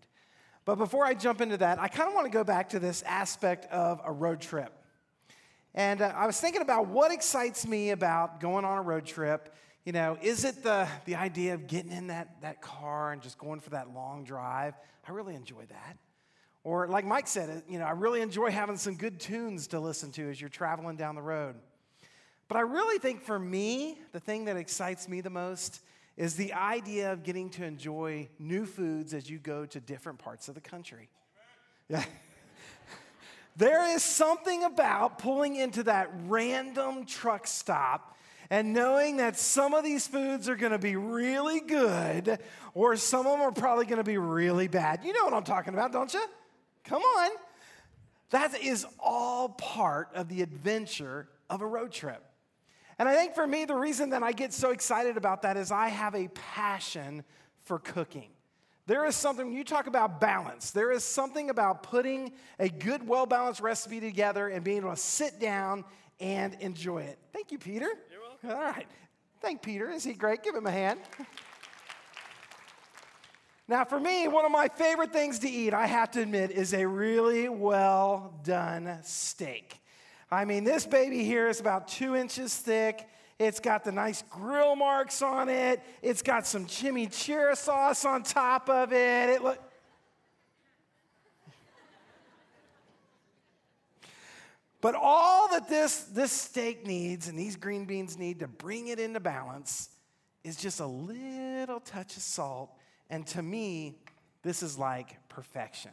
But 0.66 0.75
before 0.75 1.06
I 1.06 1.13
jump 1.13 1.42
into 1.42 1.58
that, 1.58 1.80
I 1.80 1.88
kind 1.88 2.08
of 2.08 2.16
want 2.16 2.25
to 2.25 2.32
go 2.32 2.44
back 2.44 2.70
to 2.70 2.80
this 2.80 3.04
aspect 3.04 3.66
of 3.72 4.02
a 4.06 4.12
road 4.12 4.40
trip. 4.40 4.72
And 5.75 6.02
uh, 6.02 6.13
I 6.16 6.25
was 6.25 6.40
thinking 6.40 6.62
about 6.62 6.88
what 6.88 7.12
excites 7.12 7.68
me 7.68 7.90
about 7.90 8.40
going 8.40 8.63
on 8.63 8.78
a 8.78 8.82
road 8.82 9.06
trip. 9.06 9.54
You 9.86 9.92
know, 9.92 10.18
is 10.22 10.46
it 10.46 10.63
the, 10.63 10.88
the 11.06 11.16
idea 11.16 11.56
of 11.56 11.68
getting 11.68 11.92
in 11.92 12.08
that, 12.08 12.42
that 12.42 12.62
car 12.62 13.12
and 13.12 13.22
just 13.22 13.38
going 13.38 13.60
for 13.60 13.72
that 13.72 13.94
long 13.94 14.24
drive? 14.24 14.75
I 15.08 15.12
really 15.12 15.36
enjoy 15.36 15.66
that. 15.70 15.98
Or, 16.63 16.88
like 16.88 17.06
Mike 17.06 17.28
said, 17.28 17.50
uh, 17.50 17.62
you 17.67 17.78
know, 17.78 17.86
I 17.86 17.91
really 17.91 18.22
enjoy 18.22 18.50
having 18.50 18.78
some 18.78 18.96
good 18.96 19.19
tunes 19.19 19.67
to 19.67 19.80
listen 19.82 20.12
to 20.13 20.30
as 20.30 20.39
you're 20.39 20.50
traveling 20.50 20.96
down 20.96 21.15
the 21.15 21.22
road. 21.22 21.56
But 22.48 22.58
I 22.58 22.62
really 22.62 23.00
think 23.00 23.24
for 23.24 23.38
me, 23.38 23.98
the 24.13 24.19
thing 24.19 24.46
that 24.46 24.56
excites 24.56 25.10
me 25.10 25.19
the 25.19 25.30
most 25.30 25.82
is 26.15 26.36
the 26.36 26.54
idea 26.54 27.12
of 27.12 27.23
getting 27.23 27.49
to 27.52 27.63
enjoy 27.63 28.30
new 28.38 28.65
foods 28.65 29.13
as 29.13 29.30
you 29.30 29.39
go 29.39 29.65
to 29.65 29.80
different 29.80 30.19
parts 30.19 30.47
of 30.47 30.56
the 30.56 30.62
country. 30.62 31.10
Yeah. 31.89 32.04
there 33.56 33.95
is 33.95 34.04
something 34.04 34.63
about 34.63 35.17
pulling 35.17 35.56
into 35.56 35.84
that 35.84 36.12
random 36.28 37.06
truck 37.06 37.47
stop 37.47 38.15
and 38.49 38.73
knowing 38.73 39.17
that 39.17 39.38
some 39.38 39.73
of 39.73 39.84
these 39.84 40.08
foods 40.08 40.47
are 40.47 40.56
going 40.56 40.71
to 40.71 40.80
be 40.80 40.95
really 40.95 41.60
good 41.60 42.38
or 42.76 42.95
some 42.95 43.26
of 43.26 43.32
them 43.32 43.41
are 43.41 43.52
probably 43.52 43.86
going 43.86 43.97
to 43.97 44.04
be 44.04 44.17
really 44.17 44.67
bad. 44.67 45.04
You 45.04 45.13
know 45.13 45.26
what 45.26 45.34
I'm 45.34 45.43
talking 45.43 45.73
about, 45.73 45.91
don't 45.91 46.13
you? 46.13 46.23
Come 46.84 47.02
on. 47.02 47.32
That 48.30 48.60
is 48.62 48.86
all 48.99 49.49
part 49.49 50.10
of 50.13 50.30
the 50.30 50.41
adventure 50.41 51.28
of 51.49 51.62
a 51.62 51.67
road 51.67 51.91
trip. 51.91 52.23
And 52.99 53.10
I 53.10 53.15
think 53.15 53.34
for 53.34 53.45
me, 53.47 53.65
the 53.65 53.75
reason 53.75 54.12
that 54.12 54.23
I 54.23 54.32
get 54.32 54.53
so 54.53 54.71
excited 54.71 55.17
about 55.17 55.41
that 55.41 55.58
is 55.58 55.71
I 55.71 55.89
have 55.89 56.15
a 56.15 56.27
passion 56.29 57.23
for 57.63 57.79
cooking. 57.79 58.29
There 58.86 59.06
is 59.06 59.15
something, 59.15 59.47
when 59.47 59.56
you 59.56 59.63
talk 59.63 59.88
about 59.88 60.19
balance, 60.19 60.71
there 60.71 60.91
is 60.91 61.03
something 61.03 61.49
about 61.49 61.84
putting 61.84 62.34
a 62.60 62.67
good, 62.67 63.08
well 63.08 63.25
balanced 63.25 63.62
recipe 63.62 63.99
together 63.99 64.49
and 64.49 64.63
being 64.63 64.77
able 64.77 64.91
to 64.91 64.97
sit 64.97 65.39
down 65.39 65.86
and 66.19 66.56
enjoy 66.60 67.03
it. 67.03 67.17
Thank 67.32 67.51
you, 67.51 67.58
Peter. 67.58 67.88
You're 68.12 68.21
welcome. 68.21 68.49
All 68.49 68.58
right. 68.58 68.88
Thank 69.41 69.62
Peter. 69.62 69.89
Is 69.89 70.03
he 70.03 70.13
great? 70.13 70.43
Give 70.43 70.56
him 70.56 70.67
a 70.67 70.71
hand. 70.71 70.99
Now, 73.65 73.86
for 73.86 73.97
me, 73.97 74.27
one 74.27 74.43
of 74.43 74.51
my 74.51 74.67
favorite 74.67 75.13
things 75.13 75.39
to 75.39 75.49
eat, 75.49 75.73
I 75.73 75.88
have 75.88 76.12
to 76.12 76.21
admit, 76.21 76.51
is 76.51 76.73
a 76.73 76.86
really 76.86 77.47
well 77.47 78.38
done 78.43 78.99
steak. 79.03 79.79
I 80.34 80.46
mean, 80.46 80.63
this 80.63 80.86
baby 80.86 81.24
here 81.24 81.48
is 81.48 81.60
about 81.60 81.88
two 81.88 82.15
inches 82.15 82.56
thick. 82.56 83.08
It's 83.38 83.60
got 83.60 83.84
the 83.84 83.91
nice 83.91 84.24
grill 84.30 84.76
marks 84.76 85.22
on 85.22 85.48
it. 85.48 85.80
It's 86.02 86.24
got 86.24 86.48
some 86.48 86.65
chimichurri 86.65 87.56
sauce 87.56 88.04
on 88.04 88.24
top 88.24 88.67
of 88.69 88.91
it. 88.91 89.30
It 89.30 89.43
look. 89.43 89.60
But 94.82 94.96
all 94.96 95.50
that 95.52 95.69
this, 95.69 96.02
this 96.02 96.32
steak 96.32 96.86
needs 96.86 97.28
and 97.28 97.38
these 97.38 97.56
green 97.56 97.86
beans 97.86 98.17
need 98.17 98.39
to 98.39 98.48
bring 98.48 98.88
it 98.88 99.00
into 99.00 99.19
balance 99.19 99.89
is 100.43 100.58
just 100.58 100.80
a 100.80 100.86
little 100.86 101.80
touch 101.80 102.17
of 102.17 102.24
salt. 102.24 102.72
And 103.10 103.26
to 103.28 103.41
me, 103.41 104.00
this 104.41 104.63
is 104.63 104.78
like 104.78 105.15
perfection. 105.30 105.91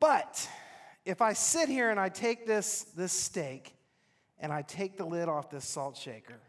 But 0.00 0.48
if 1.04 1.20
I 1.20 1.32
sit 1.32 1.68
here 1.68 1.90
and 1.90 1.98
I 1.98 2.08
take 2.08 2.46
this, 2.46 2.82
this 2.96 3.12
steak 3.12 3.74
and 4.38 4.52
I 4.52 4.62
take 4.62 4.96
the 4.96 5.04
lid 5.04 5.28
off 5.28 5.50
this 5.50 5.64
salt 5.64 5.96
shaker, 5.96 6.40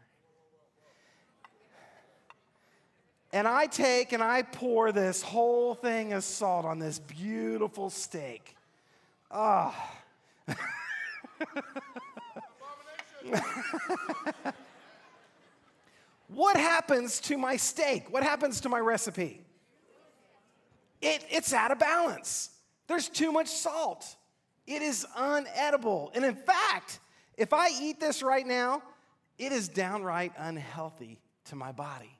and 3.32 3.48
I 3.48 3.66
take 3.66 4.12
and 4.12 4.22
I 4.22 4.42
pour 4.42 4.92
this 4.92 5.22
whole 5.22 5.74
thing 5.74 6.12
of 6.12 6.22
salt 6.22 6.64
on 6.64 6.78
this 6.78 7.00
beautiful 7.00 7.90
steak. 7.90 8.56
Ah. 9.30 9.92
Oh. 10.48 10.54
what 16.28 16.56
happens 16.56 17.18
to 17.20 17.36
my 17.36 17.56
steak? 17.56 18.12
What 18.12 18.22
happens 18.22 18.60
to 18.60 18.68
my 18.68 18.78
recipe? 18.78 19.40
It, 21.00 21.24
it's 21.30 21.52
out 21.52 21.72
of 21.72 21.78
balance. 21.80 22.50
There's 22.86 23.08
too 23.08 23.32
much 23.32 23.48
salt. 23.48 24.16
It 24.66 24.82
is 24.82 25.06
unedible. 25.16 26.14
And 26.14 26.24
in 26.24 26.34
fact, 26.34 27.00
if 27.36 27.52
I 27.52 27.68
eat 27.80 28.00
this 28.00 28.22
right 28.22 28.46
now, 28.46 28.82
it 29.38 29.52
is 29.52 29.68
downright 29.68 30.32
unhealthy 30.38 31.20
to 31.46 31.56
my 31.56 31.72
body. 31.72 32.16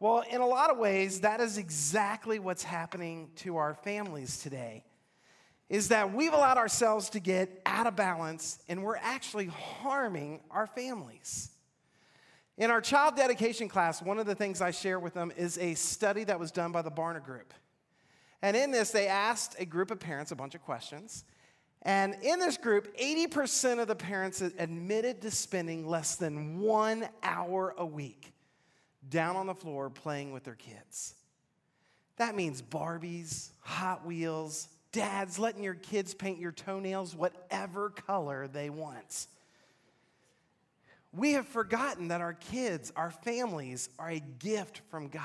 Well, 0.00 0.24
in 0.28 0.40
a 0.40 0.46
lot 0.46 0.70
of 0.70 0.78
ways, 0.78 1.20
that 1.20 1.40
is 1.40 1.58
exactly 1.58 2.40
what's 2.40 2.64
happening 2.64 3.30
to 3.36 3.56
our 3.56 3.74
families 3.74 4.38
today. 4.38 4.84
Is 5.68 5.88
that 5.88 6.12
we've 6.12 6.32
allowed 6.32 6.58
ourselves 6.58 7.08
to 7.10 7.20
get 7.20 7.62
out 7.64 7.86
of 7.86 7.96
balance 7.96 8.58
and 8.68 8.82
we're 8.82 8.96
actually 8.96 9.46
harming 9.46 10.40
our 10.50 10.66
families. 10.66 11.50
In 12.58 12.70
our 12.70 12.80
child 12.80 13.16
dedication 13.16 13.68
class, 13.68 14.02
one 14.02 14.18
of 14.18 14.26
the 14.26 14.34
things 14.34 14.60
I 14.60 14.72
share 14.72 14.98
with 15.00 15.14
them 15.14 15.32
is 15.36 15.56
a 15.58 15.74
study 15.74 16.24
that 16.24 16.38
was 16.38 16.50
done 16.50 16.72
by 16.72 16.82
the 16.82 16.90
Barna 16.90 17.24
Group. 17.24 17.54
And 18.42 18.56
in 18.56 18.72
this, 18.72 18.90
they 18.90 19.06
asked 19.06 19.56
a 19.58 19.64
group 19.64 19.90
of 19.90 20.00
parents 20.00 20.32
a 20.32 20.36
bunch 20.36 20.54
of 20.54 20.62
questions. 20.62 21.24
And 21.82 22.16
in 22.22 22.38
this 22.38 22.56
group, 22.56 22.96
80% 22.96 23.80
of 23.80 23.88
the 23.88 23.94
parents 23.94 24.40
admitted 24.40 25.22
to 25.22 25.30
spending 25.30 25.86
less 25.86 26.16
than 26.16 26.60
one 26.60 27.08
hour 27.22 27.74
a 27.78 27.86
week 27.86 28.32
down 29.08 29.36
on 29.36 29.46
the 29.46 29.54
floor 29.54 29.90
playing 29.90 30.32
with 30.32 30.44
their 30.44 30.54
kids. 30.54 31.14
That 32.16 32.36
means 32.36 32.62
Barbies, 32.62 33.50
Hot 33.60 34.06
Wheels, 34.06 34.68
dads 34.92 35.38
letting 35.38 35.64
your 35.64 35.74
kids 35.74 36.14
paint 36.14 36.38
your 36.38 36.52
toenails 36.52 37.16
whatever 37.16 37.90
color 37.90 38.46
they 38.46 38.70
want. 38.70 39.26
We 41.12 41.32
have 41.32 41.46
forgotten 41.46 42.08
that 42.08 42.20
our 42.20 42.34
kids, 42.34 42.92
our 42.96 43.10
families, 43.10 43.88
are 43.98 44.10
a 44.10 44.20
gift 44.20 44.82
from 44.90 45.08
God. 45.08 45.22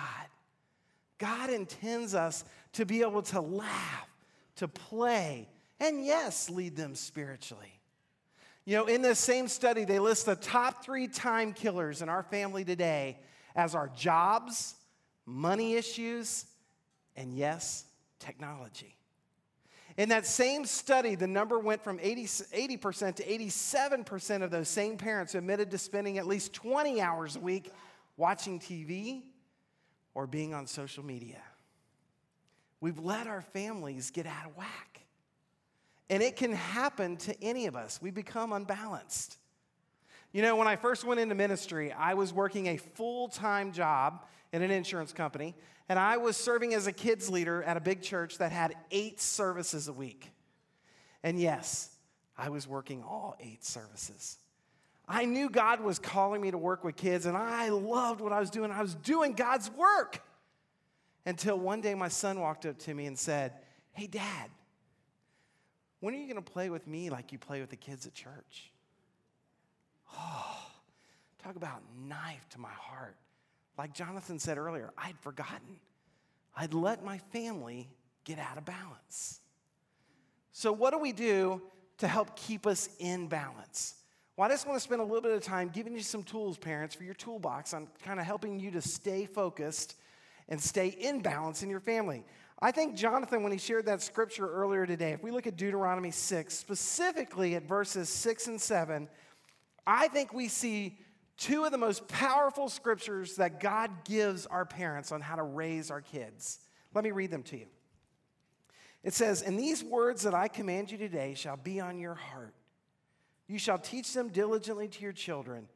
God 1.17 1.49
intends 1.49 2.13
us 2.13 2.43
to 2.77 2.85
be 2.85 3.01
able 3.01 3.23
to 3.23 3.41
laugh, 3.41 4.07
to 4.55 4.67
play, 4.67 5.49
and 5.79 6.05
yes, 6.05 6.47
lead 6.47 6.75
them 6.75 6.93
spiritually. 6.93 7.73
You 8.65 8.77
know, 8.77 8.85
in 8.85 9.01
this 9.01 9.17
same 9.17 9.47
study, 9.47 9.83
they 9.83 9.97
list 9.97 10.27
the 10.27 10.35
top 10.35 10.85
three 10.85 11.07
time 11.07 11.53
killers 11.53 12.03
in 12.03 12.09
our 12.09 12.21
family 12.21 12.63
today 12.63 13.17
as 13.55 13.73
our 13.73 13.87
jobs, 13.89 14.75
money 15.25 15.73
issues, 15.73 16.45
and 17.15 17.33
yes, 17.33 17.85
technology. 18.19 18.95
In 19.97 20.09
that 20.09 20.27
same 20.27 20.63
study, 20.63 21.15
the 21.15 21.25
number 21.25 21.57
went 21.57 21.83
from 21.83 21.99
80, 21.99 22.25
80% 22.25 23.15
to 23.15 23.23
87% 23.23 24.43
of 24.43 24.51
those 24.51 24.69
same 24.69 24.97
parents 24.97 25.33
admitted 25.33 25.71
to 25.71 25.79
spending 25.79 26.19
at 26.19 26.27
least 26.27 26.53
20 26.53 27.01
hours 27.01 27.37
a 27.37 27.39
week 27.39 27.71
watching 28.17 28.59
TV 28.59 29.23
or 30.13 30.27
being 30.27 30.53
on 30.53 30.67
social 30.67 31.03
media. 31.03 31.41
We've 32.79 32.99
let 32.99 33.27
our 33.27 33.41
families 33.41 34.11
get 34.11 34.25
out 34.25 34.45
of 34.45 34.55
whack. 34.55 35.01
And 36.09 36.23
it 36.23 36.35
can 36.35 36.53
happen 36.53 37.17
to 37.17 37.43
any 37.43 37.65
of 37.65 37.75
us. 37.75 38.01
We 38.01 38.11
become 38.11 38.53
unbalanced. 38.53 39.37
You 40.31 40.41
know, 40.41 40.55
when 40.55 40.67
I 40.67 40.75
first 40.75 41.03
went 41.03 41.19
into 41.19 41.35
ministry, 41.35 41.91
I 41.91 42.13
was 42.13 42.31
working 42.31 42.67
a 42.67 42.77
full 42.77 43.27
time 43.27 43.71
job 43.71 44.25
in 44.53 44.61
an 44.61 44.71
insurance 44.71 45.11
company, 45.11 45.55
and 45.89 45.99
I 45.99 46.17
was 46.17 46.37
serving 46.37 46.73
as 46.73 46.87
a 46.87 46.91
kids 46.91 47.29
leader 47.29 47.63
at 47.63 47.75
a 47.75 47.81
big 47.81 48.01
church 48.01 48.37
that 48.37 48.51
had 48.51 48.75
eight 48.91 49.19
services 49.19 49.87
a 49.87 49.93
week. 49.93 50.31
And 51.23 51.39
yes, 51.39 51.89
I 52.37 52.49
was 52.49 52.67
working 52.67 53.03
all 53.03 53.35
eight 53.39 53.65
services. 53.65 54.37
I 55.07 55.25
knew 55.25 55.49
God 55.49 55.79
was 55.79 55.99
calling 55.99 56.41
me 56.41 56.51
to 56.51 56.57
work 56.57 56.83
with 56.83 56.97
kids, 56.97 57.25
and 57.25 57.35
I 57.35 57.69
loved 57.69 58.21
what 58.21 58.33
I 58.33 58.39
was 58.39 58.49
doing. 58.49 58.71
I 58.71 58.81
was 58.81 58.95
doing 58.95 59.33
God's 59.33 59.71
work. 59.71 60.21
Until 61.27 61.59
one 61.59 61.81
day 61.81 61.93
my 61.93 62.07
son 62.07 62.39
walked 62.39 62.65
up 62.65 62.79
to 62.79 62.93
me 62.93 63.05
and 63.05 63.19
said, 63.19 63.51
Hey, 63.91 64.07
dad, 64.07 64.49
when 65.99 66.13
are 66.13 66.17
you 66.17 66.23
going 66.23 66.41
to 66.41 66.51
play 66.51 66.69
with 66.69 66.87
me 66.87 67.09
like 67.09 67.33
you 67.33 67.37
play 67.37 67.59
with 67.59 67.69
the 67.69 67.75
kids 67.75 68.07
at 68.07 68.13
church? 68.13 68.71
Oh, 70.17 70.57
talk 71.43 71.57
about 71.57 71.81
knife 71.99 72.47
to 72.51 72.61
my 72.61 72.71
heart. 72.71 73.17
Like 73.77 73.93
Jonathan 73.93 74.39
said 74.39 74.57
earlier, 74.57 74.91
I'd 74.97 75.19
forgotten. 75.19 75.81
I'd 76.55 76.73
let 76.73 77.03
my 77.03 77.17
family 77.33 77.89
get 78.23 78.39
out 78.39 78.57
of 78.57 78.63
balance. 78.63 79.41
So, 80.53 80.71
what 80.71 80.91
do 80.91 80.97
we 80.97 81.11
do 81.11 81.61
to 81.97 82.07
help 82.07 82.37
keep 82.37 82.65
us 82.65 82.87
in 82.99 83.27
balance? 83.27 83.95
Well, 84.37 84.47
I 84.47 84.53
just 84.53 84.65
want 84.65 84.77
to 84.77 84.83
spend 84.83 85.01
a 85.01 85.03
little 85.03 85.21
bit 85.21 85.33
of 85.33 85.41
time 85.41 85.71
giving 85.73 85.93
you 85.93 86.03
some 86.03 86.23
tools, 86.23 86.57
parents, 86.57 86.95
for 86.95 87.03
your 87.03 87.15
toolbox 87.15 87.73
on 87.73 87.89
kind 88.01 88.17
of 88.17 88.25
helping 88.25 88.61
you 88.61 88.71
to 88.71 88.81
stay 88.81 89.25
focused 89.25 89.95
and 90.49 90.61
stay 90.61 90.87
in 90.87 91.21
balance 91.21 91.63
in 91.63 91.69
your 91.69 91.79
family. 91.79 92.23
I 92.59 92.71
think 92.71 92.95
Jonathan, 92.95 93.43
when 93.43 93.51
he 93.51 93.57
shared 93.57 93.85
that 93.85 94.01
scripture 94.01 94.49
earlier 94.49 94.85
today, 94.85 95.11
if 95.11 95.21
we 95.21 95.29
look 95.29 95.45
at 95.45 95.57
Deuteronomy 95.57 96.11
6, 96.11 96.53
specifically 96.53 97.55
at 97.55 97.63
verses 97.63 98.09
6 98.09 98.47
and 98.47 98.59
7, 98.59 99.07
I 99.85 100.07
think 100.07 100.33
we 100.33 100.47
see 100.47 100.97
two 101.37 101.65
of 101.65 101.71
the 101.71 101.77
most 101.77 102.07
powerful 102.07 102.67
scriptures 102.67 103.35
that 103.35 103.59
God 103.59 103.91
gives 104.05 104.47
our 104.47 104.65
parents 104.65 105.11
on 105.11 105.21
how 105.21 105.35
to 105.35 105.43
raise 105.43 105.91
our 105.91 106.01
kids. 106.01 106.59
Let 106.95 107.03
me 107.03 107.11
read 107.11 107.29
them 107.29 107.43
to 107.43 107.57
you. 107.57 107.67
It 109.03 109.13
says, 109.13 109.43
And 109.43 109.57
these 109.57 109.83
words 109.83 110.23
that 110.23 110.33
I 110.33 110.47
command 110.47 110.91
you 110.91 110.97
today 110.97 111.35
shall 111.35 111.57
be 111.57 111.79
on 111.79 111.99
your 111.99 112.15
heart. 112.15 112.55
You 113.47 113.59
shall 113.59 113.77
teach 113.77 114.13
them 114.13 114.29
diligently 114.29 114.87
to 114.87 115.01
your 115.01 115.13
children, 115.13 115.67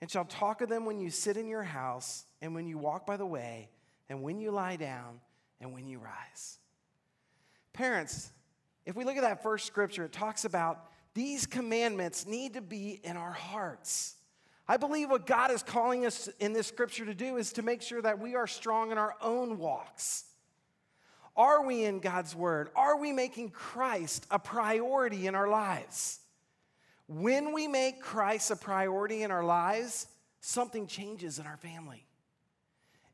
and 0.00 0.10
shall 0.10 0.24
talk 0.24 0.60
of 0.60 0.68
them 0.68 0.86
when 0.86 1.00
you 1.00 1.10
sit 1.10 1.36
in 1.36 1.48
your 1.48 1.64
house, 1.64 2.24
and 2.40 2.54
when 2.54 2.66
you 2.66 2.78
walk 2.78 3.06
by 3.06 3.16
the 3.16 3.26
way, 3.26 3.68
and 4.08 4.22
when 4.22 4.40
you 4.40 4.50
lie 4.50 4.76
down 4.76 5.20
and 5.60 5.72
when 5.72 5.86
you 5.86 5.98
rise. 5.98 6.58
Parents, 7.72 8.30
if 8.86 8.96
we 8.96 9.04
look 9.04 9.16
at 9.16 9.22
that 9.22 9.42
first 9.42 9.66
scripture, 9.66 10.04
it 10.04 10.12
talks 10.12 10.44
about 10.44 10.86
these 11.14 11.46
commandments 11.46 12.26
need 12.26 12.54
to 12.54 12.60
be 12.60 13.00
in 13.02 13.16
our 13.16 13.32
hearts. 13.32 14.16
I 14.66 14.76
believe 14.76 15.10
what 15.10 15.26
God 15.26 15.50
is 15.50 15.62
calling 15.62 16.06
us 16.06 16.28
in 16.40 16.52
this 16.52 16.66
scripture 16.66 17.04
to 17.06 17.14
do 17.14 17.36
is 17.36 17.52
to 17.54 17.62
make 17.62 17.82
sure 17.82 18.02
that 18.02 18.18
we 18.18 18.34
are 18.34 18.46
strong 18.46 18.92
in 18.92 18.98
our 18.98 19.14
own 19.20 19.58
walks. 19.58 20.24
Are 21.36 21.64
we 21.64 21.84
in 21.84 22.00
God's 22.00 22.34
word? 22.34 22.70
Are 22.74 22.98
we 22.98 23.12
making 23.12 23.50
Christ 23.50 24.26
a 24.30 24.38
priority 24.38 25.26
in 25.26 25.34
our 25.34 25.48
lives? 25.48 26.20
When 27.06 27.52
we 27.52 27.68
make 27.68 28.02
Christ 28.02 28.50
a 28.50 28.56
priority 28.56 29.22
in 29.22 29.30
our 29.30 29.44
lives, 29.44 30.08
something 30.40 30.86
changes 30.86 31.38
in 31.38 31.46
our 31.46 31.56
family 31.56 32.07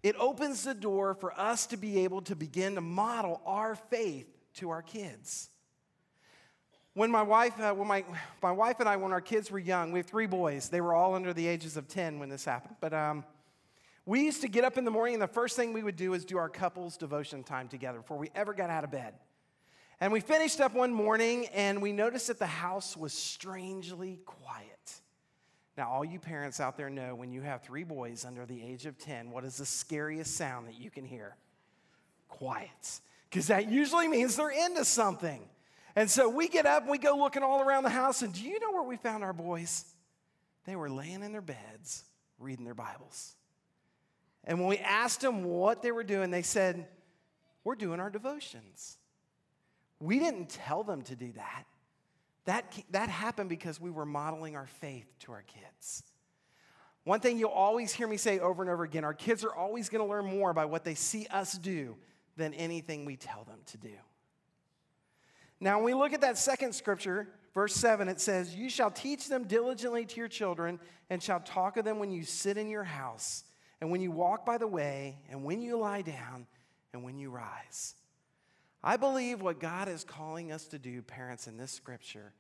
it 0.04 0.14
opens 0.18 0.64
the 0.64 0.74
door 0.74 1.14
for 1.14 1.32
us 1.40 1.66
to 1.68 1.78
be 1.78 2.04
able 2.04 2.20
to 2.22 2.36
begin 2.36 2.74
to 2.74 2.82
model 2.82 3.40
our 3.46 3.74
faith 3.74 4.28
to 4.56 4.68
our 4.68 4.82
kids. 4.82 5.48
When 6.92 7.10
my 7.10 7.22
wife, 7.22 7.58
uh, 7.58 7.72
when 7.72 7.88
my, 7.88 8.04
my 8.42 8.52
wife 8.52 8.80
and 8.80 8.88
I, 8.88 8.96
when 8.96 9.12
our 9.12 9.22
kids 9.22 9.50
were 9.50 9.58
young, 9.58 9.92
we 9.92 10.00
have 10.00 10.06
three 10.06 10.26
boys. 10.26 10.68
They 10.68 10.82
were 10.82 10.92
all 10.92 11.14
under 11.14 11.32
the 11.32 11.46
ages 11.46 11.78
of 11.78 11.88
10 11.88 12.18
when 12.18 12.28
this 12.28 12.44
happened. 12.44 12.76
But 12.82 12.92
um, 12.92 13.24
we 14.04 14.22
used 14.22 14.42
to 14.42 14.48
get 14.48 14.62
up 14.62 14.76
in 14.76 14.84
the 14.84 14.90
morning, 14.90 15.14
and 15.14 15.22
the 15.22 15.26
first 15.26 15.56
thing 15.56 15.72
we 15.72 15.82
would 15.82 15.96
do 15.96 16.12
is 16.12 16.26
do 16.26 16.36
our 16.36 16.50
couples 16.50 16.98
devotion 16.98 17.42
time 17.42 17.68
together 17.68 17.98
before 17.98 18.18
we 18.18 18.30
ever 18.34 18.52
got 18.52 18.68
out 18.68 18.84
of 18.84 18.90
bed. 18.90 19.14
And 20.02 20.12
we 20.12 20.20
finished 20.20 20.60
up 20.60 20.74
one 20.74 20.92
morning, 20.92 21.46
and 21.54 21.80
we 21.80 21.92
noticed 21.92 22.26
that 22.26 22.38
the 22.38 22.46
house 22.46 22.94
was 22.94 23.14
strangely 23.14 24.20
quiet. 24.26 24.73
Now, 25.76 25.90
all 25.90 26.04
you 26.04 26.20
parents 26.20 26.60
out 26.60 26.76
there 26.76 26.88
know 26.88 27.14
when 27.14 27.32
you 27.32 27.40
have 27.42 27.62
three 27.62 27.82
boys 27.82 28.24
under 28.24 28.46
the 28.46 28.62
age 28.62 28.86
of 28.86 28.96
10, 28.98 29.30
what 29.30 29.44
is 29.44 29.56
the 29.56 29.66
scariest 29.66 30.36
sound 30.36 30.68
that 30.68 30.78
you 30.78 30.90
can 30.90 31.04
hear? 31.04 31.36
Quiet. 32.28 33.00
Because 33.28 33.48
that 33.48 33.68
usually 33.68 34.06
means 34.06 34.36
they're 34.36 34.50
into 34.50 34.84
something. 34.84 35.42
And 35.96 36.08
so 36.10 36.28
we 36.28 36.48
get 36.48 36.66
up 36.66 36.88
we 36.88 36.98
go 36.98 37.16
looking 37.16 37.42
all 37.42 37.60
around 37.60 37.84
the 37.84 37.90
house, 37.90 38.22
and 38.22 38.32
do 38.32 38.42
you 38.42 38.60
know 38.60 38.72
where 38.72 38.82
we 38.82 38.96
found 38.96 39.24
our 39.24 39.32
boys? 39.32 39.84
They 40.64 40.76
were 40.76 40.90
laying 40.90 41.22
in 41.22 41.32
their 41.32 41.42
beds 41.42 42.04
reading 42.38 42.64
their 42.64 42.74
Bibles. 42.74 43.34
And 44.44 44.58
when 44.60 44.68
we 44.68 44.78
asked 44.78 45.20
them 45.20 45.44
what 45.44 45.82
they 45.82 45.92
were 45.92 46.04
doing, 46.04 46.30
they 46.30 46.42
said, 46.42 46.86
We're 47.64 47.74
doing 47.74 48.00
our 48.00 48.10
devotions. 48.10 48.98
We 50.00 50.18
didn't 50.18 50.50
tell 50.50 50.84
them 50.84 51.02
to 51.02 51.16
do 51.16 51.32
that. 51.32 51.64
That, 52.46 52.64
that 52.90 53.08
happened 53.08 53.48
because 53.48 53.80
we 53.80 53.90
were 53.90 54.04
modeling 54.04 54.56
our 54.56 54.66
faith 54.66 55.06
to 55.20 55.32
our 55.32 55.42
kids. 55.42 56.02
One 57.04 57.20
thing 57.20 57.38
you'll 57.38 57.50
always 57.50 57.92
hear 57.92 58.08
me 58.08 58.16
say 58.16 58.38
over 58.38 58.62
and 58.62 58.70
over 58.70 58.84
again 58.84 59.04
our 59.04 59.14
kids 59.14 59.44
are 59.44 59.54
always 59.54 59.88
going 59.88 60.04
to 60.04 60.10
learn 60.10 60.26
more 60.26 60.52
by 60.52 60.64
what 60.64 60.84
they 60.84 60.94
see 60.94 61.26
us 61.26 61.52
do 61.52 61.96
than 62.36 62.54
anything 62.54 63.04
we 63.04 63.16
tell 63.16 63.44
them 63.44 63.60
to 63.66 63.78
do. 63.78 63.94
Now, 65.60 65.76
when 65.76 65.86
we 65.86 65.94
look 65.94 66.12
at 66.12 66.22
that 66.22 66.36
second 66.36 66.74
scripture, 66.74 67.28
verse 67.54 67.74
7, 67.74 68.08
it 68.08 68.20
says, 68.20 68.54
You 68.54 68.68
shall 68.68 68.90
teach 68.90 69.28
them 69.28 69.44
diligently 69.44 70.04
to 70.04 70.16
your 70.16 70.28
children, 70.28 70.80
and 71.08 71.22
shall 71.22 71.40
talk 71.40 71.76
of 71.76 71.84
them 71.84 71.98
when 71.98 72.10
you 72.10 72.24
sit 72.24 72.58
in 72.58 72.68
your 72.68 72.84
house, 72.84 73.44
and 73.80 73.90
when 73.90 74.00
you 74.00 74.10
walk 74.10 74.44
by 74.44 74.58
the 74.58 74.66
way, 74.66 75.18
and 75.30 75.44
when 75.44 75.62
you 75.62 75.78
lie 75.78 76.02
down, 76.02 76.46
and 76.92 77.04
when 77.04 77.18
you 77.18 77.30
rise. 77.30 77.94
I 78.86 78.98
believe 78.98 79.40
what 79.40 79.58
God 79.58 79.88
is 79.88 80.04
calling 80.04 80.52
us 80.52 80.66
to 80.66 80.78
do, 80.78 81.00
parents, 81.00 81.46
in 81.46 81.56
this 81.56 81.72
scripture, 81.72 82.34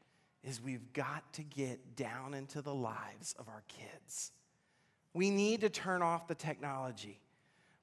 is 0.44 0.60
we've 0.60 0.92
got 0.92 1.32
to 1.32 1.42
get 1.42 1.96
down 1.96 2.34
into 2.34 2.60
the 2.60 2.74
lives 2.74 3.34
of 3.38 3.48
our 3.48 3.62
kids. 3.66 4.30
We 5.14 5.30
need 5.30 5.62
to 5.62 5.70
turn 5.70 6.02
off 6.02 6.28
the 6.28 6.34
technology. 6.34 7.18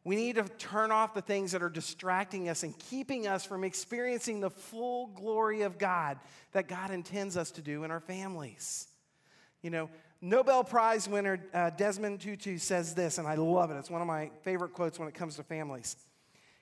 We 0.04 0.16
need 0.16 0.36
to 0.36 0.44
turn 0.44 0.92
off 0.92 1.16
the 1.16 1.24
things 1.24 1.54
that 1.54 1.64
are 1.64 1.70
distracting 1.70 2.50
us 2.50 2.62
and 2.62 2.78
keeping 2.78 3.26
us 3.26 3.44
from 3.46 3.64
experiencing 3.64 4.42
the 4.42 4.52
full 4.52 5.08
glory 5.08 5.64
of 5.64 5.80
God 5.80 6.20
that 6.52 6.68
God 6.68 6.92
intends 6.92 7.38
us 7.38 7.50
to 7.52 7.62
do 7.62 7.84
in 7.84 7.90
our 7.90 8.00
families. 8.00 8.88
You 9.64 9.72
know, 9.72 9.90
Nobel 10.22 10.64
Prize 10.64 11.10
winner 11.10 11.40
uh, 11.52 11.72
Desmond 11.72 12.22
Tutu 12.22 12.60
says 12.60 12.94
this, 12.94 13.18
and 13.18 13.28
I 13.28 13.36
love 13.36 13.72
it. 13.72 13.76
It's 13.78 13.90
one 13.90 14.02
of 14.02 14.08
my 14.08 14.30
favorite 14.44 14.74
quotes 14.74 15.00
when 15.00 15.08
it 15.08 15.16
comes 15.16 15.38
to 15.38 15.44
families. 15.44 15.96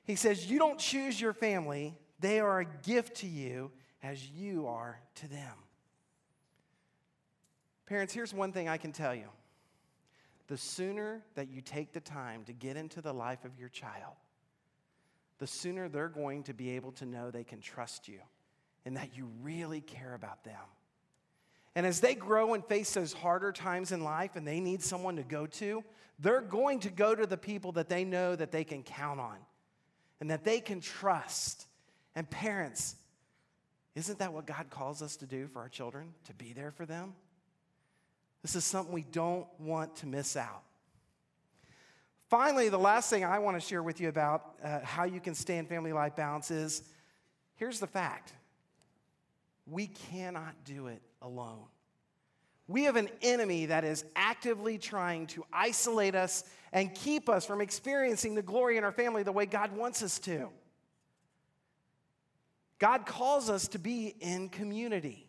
He 0.10 0.16
says, 0.16 0.50
You 0.50 0.58
don't 0.58 0.80
choose 0.80 1.22
your 1.22 1.34
family, 1.34 1.96
they 2.20 2.40
are 2.40 2.62
a 2.62 2.66
gift 2.66 3.18
to 3.18 3.28
you 3.28 3.70
as 4.02 4.28
you 4.28 4.66
are 4.66 5.00
to 5.18 5.28
them. 5.30 5.54
Parents, 7.86 8.12
here's 8.12 8.34
one 8.34 8.52
thing 8.52 8.68
I 8.68 8.78
can 8.78 8.92
tell 8.92 9.14
you 9.14 9.28
the 10.48 10.58
sooner 10.58 11.22
that 11.36 11.52
you 11.52 11.62
take 11.62 11.94
the 11.94 12.00
time 12.00 12.44
to 12.46 12.54
get 12.54 12.76
into 12.76 13.04
the 13.04 13.14
life 13.14 13.46
of 13.46 13.52
your 13.60 13.70
child, 13.70 14.16
the 15.38 15.46
sooner 15.46 15.88
they're 15.88 16.08
going 16.08 16.42
to 16.46 16.56
be 16.56 16.72
able 16.72 16.92
to 16.94 17.06
know 17.06 17.30
they 17.30 17.44
can 17.44 17.62
trust 17.62 18.08
you 18.08 18.18
and 18.86 18.98
that 18.98 19.16
you 19.16 19.30
really 19.44 19.82
care 19.82 20.16
about 20.16 20.44
them. 20.44 20.56
And 21.76 21.86
as 21.86 22.00
they 22.00 22.16
grow 22.16 22.56
and 22.56 22.66
face 22.66 22.96
those 22.96 23.14
harder 23.14 23.52
times 23.52 23.92
in 23.92 24.04
life 24.04 24.36
and 24.36 24.48
they 24.48 24.60
need 24.60 24.82
someone 24.82 25.18
to 25.18 25.24
go 25.24 25.46
to, 25.46 25.84
they're 26.18 26.42
going 26.42 26.80
to 26.80 26.90
go 26.90 27.14
to 27.14 27.28
the 27.28 27.38
people 27.38 27.74
that 27.74 27.90
they 27.90 28.04
know 28.04 28.36
that 28.36 28.52
they 28.52 28.64
can 28.64 28.82
count 28.82 29.20
on 29.20 29.38
and 30.20 30.30
that 30.32 30.44
they 30.44 30.60
can 30.60 30.82
trust. 30.82 31.68
And 32.16 32.30
parents, 32.30 32.96
Isn't 33.96 34.20
that 34.20 34.32
what 34.34 34.46
God 34.46 34.70
calls 34.70 35.02
us 35.02 35.18
to 35.18 35.26
do 35.26 35.48
for 35.48 35.60
our 35.60 35.70
children? 35.70 36.14
To 36.26 36.34
be 36.34 36.54
there 36.54 36.72
for 36.72 36.86
them? 36.86 37.16
This 38.42 38.56
is 38.56 38.64
something 38.64 38.94
we 38.94 39.04
don't 39.04 39.48
want 39.60 39.98
to 39.98 40.08
miss 40.08 40.38
out. 40.38 40.64
Finally, 42.30 42.70
the 42.70 42.80
last 42.80 43.10
thing 43.10 43.26
I 43.26 43.40
want 43.40 43.60
to 43.60 43.68
share 43.68 43.82
with 43.82 44.00
you 44.00 44.08
about 44.08 44.56
uh, 44.64 44.80
how 44.82 45.04
you 45.04 45.20
can 45.20 45.34
stay 45.34 45.58
in 45.58 45.66
family 45.66 45.92
life 45.92 46.16
balance 46.16 46.52
is 46.52 46.84
here's 47.56 47.80
the 47.80 47.88
fact 47.88 48.34
we 49.66 49.88
cannot 49.88 50.54
do 50.64 50.88
it 50.88 51.02
alone. 51.22 51.66
We 52.70 52.84
have 52.84 52.98
an 52.98 53.10
enemy 53.24 53.66
that 53.66 53.84
is 53.84 54.06
actively 54.16 54.78
trying 54.78 55.26
to 55.28 55.44
isolate 55.52 56.14
us 56.14 56.44
and 56.72 56.94
keep 56.94 57.28
us 57.28 57.44
from 57.44 57.62
experiencing 57.62 58.36
the 58.36 58.44
glory 58.44 58.78
in 58.78 58.84
our 58.84 58.92
family 58.92 59.24
the 59.24 59.32
way 59.32 59.48
God 59.48 59.76
wants 59.76 60.04
us 60.04 60.20
to. 60.20 60.50
God 62.78 63.08
calls 63.08 63.50
us 63.50 63.70
to 63.70 63.80
be 63.80 64.14
in 64.20 64.50
community. 64.50 65.28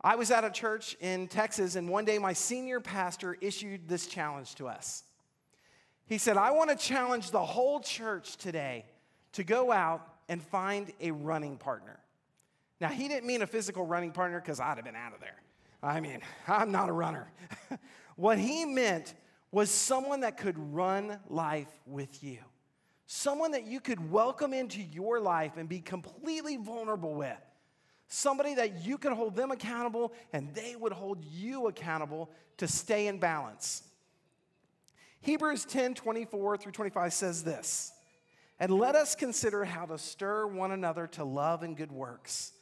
I 0.00 0.16
was 0.16 0.32
at 0.32 0.42
a 0.42 0.50
church 0.50 0.96
in 1.00 1.28
Texas, 1.28 1.76
and 1.76 1.88
one 1.88 2.04
day 2.04 2.18
my 2.18 2.32
senior 2.32 2.80
pastor 2.80 3.36
issued 3.40 3.88
this 3.88 4.08
challenge 4.08 4.56
to 4.56 4.66
us. 4.66 5.04
He 6.06 6.18
said, 6.18 6.36
I 6.36 6.50
want 6.50 6.70
to 6.70 6.76
challenge 6.76 7.30
the 7.30 7.44
whole 7.44 7.78
church 7.78 8.38
today 8.38 8.86
to 9.34 9.44
go 9.44 9.70
out 9.70 10.04
and 10.28 10.42
find 10.42 10.92
a 11.00 11.12
running 11.12 11.58
partner. 11.58 12.00
Now, 12.80 12.88
he 12.88 13.06
didn't 13.06 13.28
mean 13.28 13.42
a 13.42 13.46
physical 13.46 13.86
running 13.86 14.10
partner 14.10 14.40
because 14.40 14.58
I'd 14.58 14.78
have 14.78 14.84
been 14.84 14.96
out 14.96 15.14
of 15.14 15.20
there. 15.20 15.38
I 15.82 16.00
mean, 16.00 16.20
I'm 16.46 16.70
not 16.70 16.88
a 16.88 16.92
runner. 16.92 17.30
what 18.16 18.38
he 18.38 18.64
meant 18.64 19.14
was 19.50 19.70
someone 19.70 20.20
that 20.20 20.38
could 20.38 20.56
run 20.74 21.18
life 21.28 21.68
with 21.86 22.22
you, 22.22 22.38
someone 23.06 23.50
that 23.52 23.66
you 23.66 23.80
could 23.80 24.10
welcome 24.10 24.54
into 24.54 24.80
your 24.80 25.20
life 25.20 25.56
and 25.56 25.68
be 25.68 25.80
completely 25.80 26.56
vulnerable 26.56 27.14
with. 27.14 27.36
Somebody 28.08 28.54
that 28.56 28.84
you 28.84 28.98
could 28.98 29.12
hold 29.12 29.36
them 29.36 29.50
accountable 29.50 30.12
and 30.32 30.54
they 30.54 30.76
would 30.76 30.92
hold 30.92 31.24
you 31.24 31.68
accountable 31.68 32.30
to 32.58 32.68
stay 32.68 33.06
in 33.06 33.18
balance. 33.18 33.84
Hebrews 35.22 35.64
10 35.64 35.94
24 35.94 36.58
through 36.58 36.72
25 36.72 37.12
says 37.12 37.42
this 37.42 37.92
And 38.60 38.72
let 38.72 38.94
us 38.94 39.14
consider 39.14 39.64
how 39.64 39.86
to 39.86 39.96
stir 39.98 40.46
one 40.46 40.72
another 40.72 41.06
to 41.08 41.24
love 41.24 41.62
and 41.62 41.76
good 41.76 41.92
works, 41.92 42.52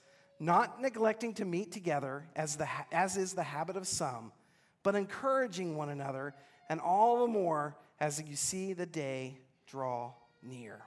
not 0.40 0.80
neglecting 0.80 1.34
to 1.34 1.44
meet 1.44 1.70
together 1.70 2.24
as, 2.34 2.56
the, 2.56 2.66
as 2.90 3.16
is 3.16 3.34
the 3.34 3.42
habit 3.42 3.76
of 3.76 3.86
some, 3.86 4.32
but 4.82 4.94
encouraging 4.94 5.76
one 5.76 5.90
another, 5.90 6.34
and 6.70 6.80
all 6.80 7.20
the 7.20 7.32
more 7.32 7.76
as 8.00 8.22
you 8.26 8.34
see 8.34 8.72
the 8.72 8.86
day 8.86 9.38
draw 9.66 10.12
near. 10.42 10.80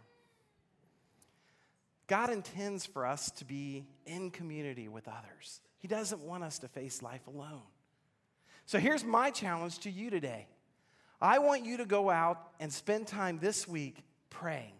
God 2.08 2.32
intends 2.32 2.86
for 2.86 3.06
us 3.06 3.32
to 3.32 3.46
be 3.46 3.86
in 4.06 4.32
community 4.32 4.88
with 4.88 5.08
others. 5.08 5.62
He 5.78 5.88
doesn't 5.88 6.22
want 6.22 6.44
us 6.44 6.60
to 6.60 6.68
face 6.68 7.02
life 7.02 7.26
alone. 7.28 7.62
So 8.66 8.80
here's 8.80 9.04
my 9.04 9.30
challenge 9.30 9.80
to 9.80 9.92
you 9.92 10.10
today 10.10 10.48
I 11.22 11.40
want 11.40 11.66
you 11.66 11.78
to 11.78 11.86
go 11.86 12.10
out 12.10 12.40
and 12.60 12.74
spend 12.74 13.08
time 13.08 13.40
this 13.40 13.68
week 13.68 14.04
praying. 14.30 14.74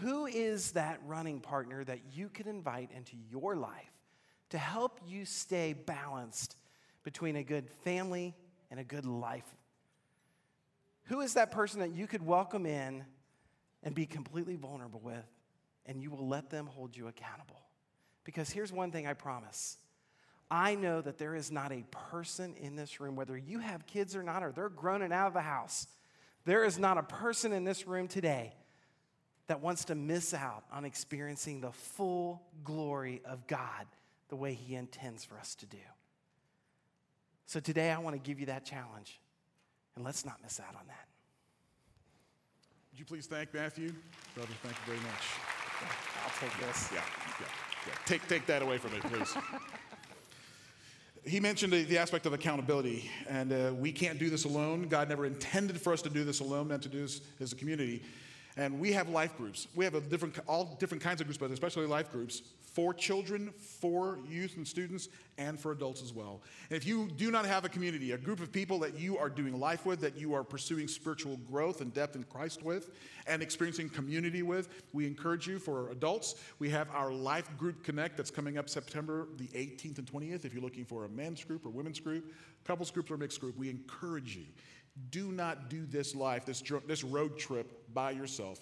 Who 0.00 0.26
is 0.26 0.72
that 0.72 1.00
running 1.06 1.40
partner 1.40 1.84
that 1.84 2.00
you 2.12 2.28
can 2.28 2.48
invite 2.48 2.90
into 2.96 3.16
your 3.30 3.54
life 3.54 3.92
to 4.50 4.58
help 4.58 5.00
you 5.06 5.24
stay 5.24 5.72
balanced 5.72 6.56
between 7.04 7.36
a 7.36 7.44
good 7.44 7.68
family 7.84 8.34
and 8.70 8.80
a 8.80 8.84
good 8.84 9.06
life? 9.06 9.46
Who 11.04 11.20
is 11.20 11.34
that 11.34 11.50
person 11.50 11.80
that 11.80 11.92
you 11.92 12.06
could 12.06 12.24
welcome 12.24 12.64
in 12.64 13.04
and 13.82 13.94
be 13.94 14.06
completely 14.06 14.56
vulnerable 14.56 15.00
with, 15.00 15.26
and 15.86 16.02
you 16.02 16.10
will 16.10 16.28
let 16.28 16.48
them 16.48 16.66
hold 16.66 16.96
you 16.96 17.08
accountable? 17.08 17.60
Because 18.24 18.50
here's 18.50 18.72
one 18.72 18.92
thing 18.92 19.06
I 19.06 19.14
promise 19.14 19.76
I 20.50 20.74
know 20.74 21.00
that 21.00 21.18
there 21.18 21.34
is 21.34 21.50
not 21.50 21.72
a 21.72 21.84
person 21.90 22.54
in 22.56 22.76
this 22.76 23.00
room, 23.00 23.16
whether 23.16 23.36
you 23.36 23.58
have 23.58 23.86
kids 23.86 24.14
or 24.14 24.22
not, 24.22 24.42
or 24.42 24.52
they're 24.52 24.68
grown 24.68 25.02
and 25.02 25.12
out 25.12 25.26
of 25.26 25.32
the 25.32 25.40
house, 25.40 25.86
there 26.44 26.64
is 26.64 26.78
not 26.78 26.98
a 26.98 27.02
person 27.02 27.52
in 27.52 27.64
this 27.64 27.86
room 27.86 28.08
today 28.08 28.52
that 29.48 29.60
wants 29.60 29.84
to 29.86 29.94
miss 29.94 30.34
out 30.34 30.64
on 30.72 30.84
experiencing 30.84 31.60
the 31.60 31.72
full 31.72 32.42
glory 32.64 33.20
of 33.24 33.46
God 33.46 33.86
the 34.28 34.36
way 34.36 34.54
He 34.54 34.74
intends 34.74 35.24
for 35.24 35.36
us 35.36 35.54
to 35.56 35.66
do. 35.66 35.78
So 37.46 37.60
today 37.60 37.90
I 37.90 37.98
want 37.98 38.14
to 38.14 38.20
give 38.20 38.40
you 38.40 38.46
that 38.46 38.64
challenge, 38.64 39.20
and 39.94 40.04
let's 40.04 40.24
not 40.24 40.36
miss 40.42 40.58
out 40.58 40.74
on 40.74 40.86
that. 40.86 41.06
Would 42.92 42.98
you 42.98 43.04
please 43.04 43.26
thank 43.26 43.52
Matthew? 43.52 43.92
Brother, 44.34 44.52
thank 44.62 44.74
you 44.74 44.94
very 44.94 44.98
much. 44.98 45.22
I'll 46.24 46.48
take 46.48 46.66
this. 46.66 46.90
Yeah, 46.92 47.00
yeah, 47.40 47.46
yeah. 47.86 47.92
Take, 48.06 48.26
take 48.28 48.46
that 48.46 48.62
away 48.62 48.78
from 48.78 48.92
me, 48.92 49.00
please. 49.00 49.34
he 51.24 51.40
mentioned 51.40 51.72
the, 51.72 51.84
the, 51.84 51.98
aspect 51.98 52.26
of 52.26 52.32
accountability, 52.32 53.10
and 53.28 53.52
uh, 53.52 53.72
we 53.74 53.92
can't 53.92 54.18
do 54.18 54.30
this 54.30 54.44
alone. 54.44 54.88
God 54.88 55.08
never 55.08 55.26
intended 55.26 55.80
for 55.80 55.92
us 55.92 56.02
to 56.02 56.10
do 56.10 56.24
this 56.24 56.40
alone, 56.40 56.68
meant 56.68 56.82
to 56.82 56.88
do 56.88 57.02
this 57.02 57.20
as 57.40 57.52
a 57.52 57.56
community. 57.56 58.02
And 58.56 58.78
we 58.78 58.92
have 58.92 59.08
life 59.08 59.36
groups. 59.36 59.66
We 59.74 59.84
have 59.84 60.08
different, 60.10 60.38
all 60.46 60.76
different 60.78 61.02
kinds 61.02 61.20
of 61.20 61.26
groups, 61.26 61.38
but 61.38 61.50
especially 61.50 61.86
life 61.86 62.12
groups 62.12 62.42
for 62.72 62.94
children, 62.94 63.52
for 63.58 64.18
youth 64.28 64.56
and 64.56 64.66
students, 64.66 65.08
and 65.36 65.60
for 65.60 65.72
adults 65.72 66.02
as 66.02 66.12
well. 66.12 66.40
And 66.70 66.76
if 66.76 66.86
you 66.86 67.08
do 67.16 67.30
not 67.30 67.44
have 67.44 67.64
a 67.64 67.68
community, 67.68 68.12
a 68.12 68.18
group 68.18 68.40
of 68.40 68.50
people 68.50 68.78
that 68.80 68.98
you 68.98 69.18
are 69.18 69.28
doing 69.28 69.58
life 69.60 69.84
with, 69.84 70.00
that 70.00 70.16
you 70.16 70.32
are 70.34 70.42
pursuing 70.42 70.88
spiritual 70.88 71.36
growth 71.50 71.82
and 71.82 71.92
depth 71.92 72.16
in 72.16 72.24
Christ 72.24 72.62
with, 72.62 72.90
and 73.26 73.42
experiencing 73.42 73.90
community 73.90 74.42
with, 74.42 74.82
we 74.92 75.06
encourage 75.06 75.46
you 75.46 75.58
for 75.58 75.90
adults. 75.90 76.36
We 76.58 76.70
have 76.70 76.88
our 76.94 77.12
Life 77.12 77.56
Group 77.58 77.84
Connect 77.84 78.16
that's 78.16 78.30
coming 78.30 78.56
up 78.56 78.70
September 78.70 79.28
the 79.36 79.48
18th 79.48 79.98
and 79.98 80.06
20th. 80.06 80.44
If 80.44 80.54
you're 80.54 80.62
looking 80.62 80.86
for 80.86 81.04
a 81.04 81.08
men's 81.08 81.44
group 81.44 81.66
or 81.66 81.70
women's 81.70 82.00
group, 82.00 82.32
couples 82.64 82.90
group 82.90 83.10
or 83.10 83.16
mixed 83.18 83.40
group, 83.40 83.56
we 83.58 83.68
encourage 83.68 84.34
you. 84.36 84.44
Do 85.10 85.32
not 85.32 85.70
do 85.70 85.86
this 85.86 86.14
life, 86.14 86.44
this, 86.44 86.62
this 86.86 87.04
road 87.04 87.38
trip 87.38 87.92
by 87.94 88.10
yourself. 88.10 88.60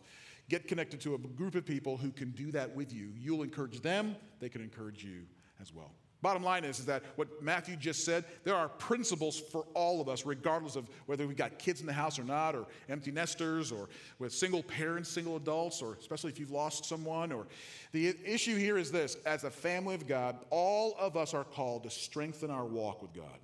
Get 0.48 0.66
connected 0.66 1.00
to 1.02 1.14
a 1.14 1.18
group 1.18 1.54
of 1.54 1.64
people 1.64 1.96
who 1.96 2.10
can 2.10 2.30
do 2.30 2.50
that 2.52 2.74
with 2.74 2.92
you. 2.92 3.12
You'll 3.16 3.42
encourage 3.42 3.80
them, 3.80 4.16
they 4.40 4.48
can 4.48 4.62
encourage 4.62 5.04
you 5.04 5.22
as 5.60 5.72
well. 5.72 5.92
Bottom 6.22 6.42
line 6.42 6.64
is, 6.64 6.78
is 6.78 6.86
that 6.86 7.02
what 7.16 7.42
Matthew 7.42 7.76
just 7.76 8.04
said, 8.04 8.24
there 8.44 8.54
are 8.54 8.68
principles 8.68 9.40
for 9.40 9.64
all 9.72 10.02
of 10.02 10.08
us, 10.08 10.26
regardless 10.26 10.76
of 10.76 10.88
whether 11.06 11.26
we've 11.26 11.36
got 11.36 11.58
kids 11.58 11.80
in 11.80 11.86
the 11.86 11.94
house 11.94 12.18
or 12.18 12.24
not, 12.24 12.54
or 12.54 12.66
empty 12.90 13.10
nesters, 13.10 13.72
or 13.72 13.88
with 14.18 14.32
single 14.32 14.62
parents, 14.62 15.08
single 15.08 15.36
adults, 15.36 15.80
or 15.80 15.94
especially 15.94 16.30
if 16.30 16.38
you've 16.38 16.50
lost 16.50 16.84
someone. 16.84 17.32
Or 17.32 17.46
the 17.92 18.14
issue 18.24 18.56
here 18.56 18.76
is 18.76 18.92
this 18.92 19.16
as 19.24 19.44
a 19.44 19.50
family 19.50 19.94
of 19.94 20.06
God, 20.06 20.36
all 20.50 20.94
of 20.98 21.16
us 21.16 21.32
are 21.32 21.44
called 21.44 21.84
to 21.84 21.90
strengthen 21.90 22.50
our 22.50 22.66
walk 22.66 23.00
with 23.00 23.14
God. 23.14 23.38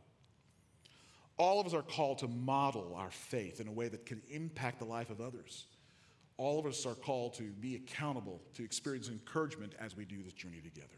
All 1.39 1.61
of 1.61 1.67
us 1.67 1.75
are 1.75 1.83
called 1.83 2.19
to 2.19 2.29
model 2.29 2.95
our 2.97 3.11
faith 3.11 3.61
in 3.61 3.69
a 3.69 3.73
way 3.73 3.89
that 3.89 4.07
can 4.07 4.23
impact 4.31 4.79
the 4.79 4.87
life 4.87 5.11
of 5.11 5.21
others 5.21 5.67
all 6.39 6.59
of 6.59 6.67
us 6.67 6.85
are 6.85 6.95
called 6.95 7.35
to 7.35 7.45
be 7.45 7.77
accountable, 7.77 8.43
to 8.55 8.65
experience 8.65 9.09
encouragement 9.09 9.75
as 9.81 9.97
we 9.97 10.05
do 10.05 10.23
this 10.23 10.35
journey 10.35 10.61
together. 10.61 10.89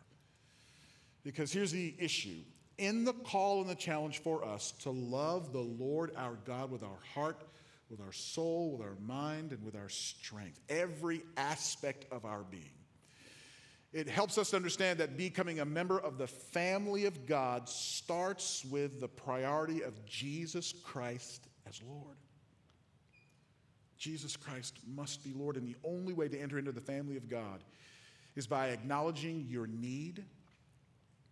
Because 1.23 1.53
here's 1.53 1.71
the 1.71 1.95
issue 1.99 2.41
in 2.77 3.05
the 3.05 3.13
call 3.13 3.61
and 3.61 3.71
the 3.71 3.75
challenge 3.75 4.21
for 4.23 4.45
us 4.45 4.73
to 4.83 4.91
love 4.91 5.53
the 5.53 5.61
Lord 5.61 6.13
our 6.17 6.39
God 6.45 6.71
with 6.71 6.83
our 6.83 6.99
heart, 7.15 7.45
with 7.91 8.01
our 8.01 8.13
soul, 8.13 8.73
with 8.73 8.87
our 8.87 8.97
mind, 9.01 9.53
and 9.53 9.65
with 9.65 9.77
our 9.77 9.89
strength, 9.89 10.61
every 10.69 11.23
aspect 11.37 12.07
of 12.13 12.25
our 12.25 12.43
being. 12.51 12.78
It 13.93 14.09
helps 14.09 14.37
us 14.37 14.53
understand 14.53 14.99
that 15.01 15.17
becoming 15.17 15.61
a 15.61 15.65
member 15.65 15.99
of 15.99 16.19
the 16.19 16.27
family 16.27 17.07
of 17.07 17.27
God 17.27 17.69
starts 17.69 18.65
with 18.65 19.01
the 19.01 19.09
priority 19.09 19.83
of 19.83 20.05
Jesus 20.05 20.75
Christ 20.85 21.49
as 21.67 21.81
Lord. 21.83 22.17
Jesus 23.97 24.37
Christ 24.37 24.79
must 24.87 25.25
be 25.25 25.33
Lord. 25.33 25.57
And 25.57 25.67
the 25.67 25.77
only 25.85 26.13
way 26.13 26.29
to 26.29 26.39
enter 26.39 26.59
into 26.59 26.73
the 26.73 26.81
family 26.81 27.17
of 27.17 27.29
God 27.29 27.65
is 28.37 28.47
by 28.47 28.69
acknowledging 28.69 29.47
your 29.49 29.67
need, 29.67 30.23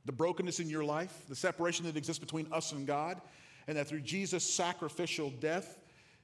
the 0.07 0.13
brokenness 0.13 0.59
in 0.59 0.69
your 0.69 0.85
life, 0.85 1.25
the 1.29 1.37
separation 1.37 1.85
that 1.87 1.97
exists 1.97 2.19
between 2.19 2.49
us 2.53 2.73
and 2.73 2.87
God, 2.87 3.21
and 3.69 3.77
that 3.77 3.87
through 3.87 4.01
Jesus' 4.01 4.45
sacrificial 4.45 5.31
death, 5.31 5.79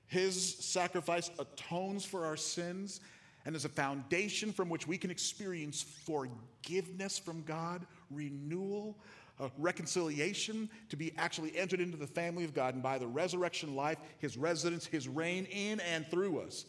his 0.07 0.57
sacrifice 0.59 1.31
atones 1.39 2.05
for 2.05 2.25
our 2.25 2.37
sins 2.37 3.01
and 3.45 3.57
as 3.57 3.65
a 3.65 3.69
foundation 3.69 4.53
from 4.53 4.69
which 4.69 4.87
we 4.87 4.99
can 4.99 5.11
experience 5.11 5.83
forgiveness 5.83 7.19
from 7.19 7.43
God, 7.43 7.87
renewal, 8.11 8.97
uh, 9.41 9.49
reconciliation, 9.59 10.69
to 10.89 10.97
be 10.97 11.13
actually 11.19 11.57
entered 11.57 11.81
into 11.81 11.97
the 11.97 12.07
family 12.07 12.45
of 12.45 12.55
God, 12.55 12.75
and 12.75 12.83
by 12.83 12.99
the 12.99 13.07
resurrection 13.07 13.75
life, 13.75 13.99
his 14.19 14.37
residence, 14.37 14.87
his 14.87 15.09
reign 15.09 15.47
in 15.47 15.81
and 15.81 16.07
through 16.09 16.41
us, 16.41 16.67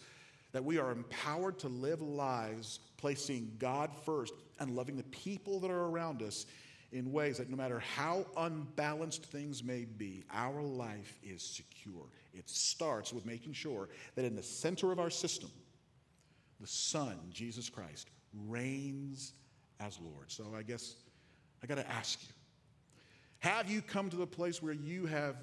that 0.52 0.64
we 0.64 0.78
are 0.78 0.92
empowered 0.92 1.60
to 1.60 1.68
live 1.68 2.02
lives 2.02 2.80
placing 2.98 3.52
God 3.60 3.92
first 4.06 4.34
and 4.60 4.76
loving 4.76 4.96
the 4.96 5.04
people 5.04 5.60
that 5.60 5.72
are 5.72 5.86
around 5.86 6.22
us 6.22 6.46
in 6.92 7.12
ways 7.12 7.38
that 7.38 7.50
no 7.50 7.58
matter 7.58 7.80
how 7.80 8.26
unbalanced 8.38 9.26
things 9.26 9.64
may 9.64 9.86
be, 9.86 10.24
our 10.32 10.62
life 10.62 11.18
is 11.24 11.42
secure. 11.42 12.06
It 12.36 12.48
starts 12.48 13.12
with 13.12 13.26
making 13.26 13.54
sure 13.54 13.90
that 14.16 14.26
in 14.26 14.36
the 14.36 14.44
center 14.44 14.92
of 14.92 15.00
our 15.00 15.10
system, 15.10 15.50
the 16.64 16.68
Son, 16.70 17.18
Jesus 17.30 17.70
Christ, 17.70 18.10
reigns 18.48 19.34
as 19.82 20.00
Lord. 20.00 20.32
So 20.32 20.46
I 20.58 20.64
guess 20.64 20.96
I 21.62 21.68
got 21.68 21.76
to 21.76 21.92
ask 21.92 22.20
you 22.24 22.34
have 23.40 23.70
you 23.70 23.82
come 23.82 24.10
to 24.10 24.16
the 24.16 24.26
place 24.26 24.64
where 24.64 24.74
you 24.74 25.06
have 25.06 25.36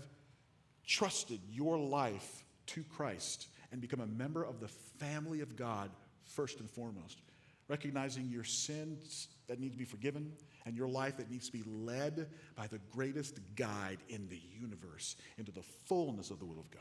trusted 0.87 1.39
your 1.53 1.77
life 1.77 2.43
to 2.69 2.83
Christ 2.83 3.49
and 3.71 3.83
become 3.83 4.01
a 4.01 4.07
member 4.07 4.43
of 4.43 4.61
the 4.61 4.69
family 4.69 5.43
of 5.43 5.57
God 5.57 5.91
first 6.25 6.61
and 6.61 6.71
foremost? 6.71 7.21
Recognizing 7.69 8.31
your 8.31 8.43
sins 8.43 9.29
that 9.47 9.61
need 9.61 9.73
to 9.73 9.79
be 9.79 9.85
forgiven 9.85 10.33
and 10.65 10.75
your 10.75 10.89
life 10.89 11.19
that 11.19 11.31
needs 11.31 11.51
to 11.51 11.53
be 11.53 11.63
led 11.71 12.29
by 12.57 12.67
the 12.67 12.81
greatest 12.91 13.39
guide 13.55 13.99
in 14.09 14.27
the 14.31 14.41
universe 14.59 15.17
into 15.37 15.53
the 15.53 15.63
fullness 15.85 16.31
of 16.31 16.39
the 16.39 16.47
will 16.47 16.59
of 16.59 16.71
God. 16.71 16.81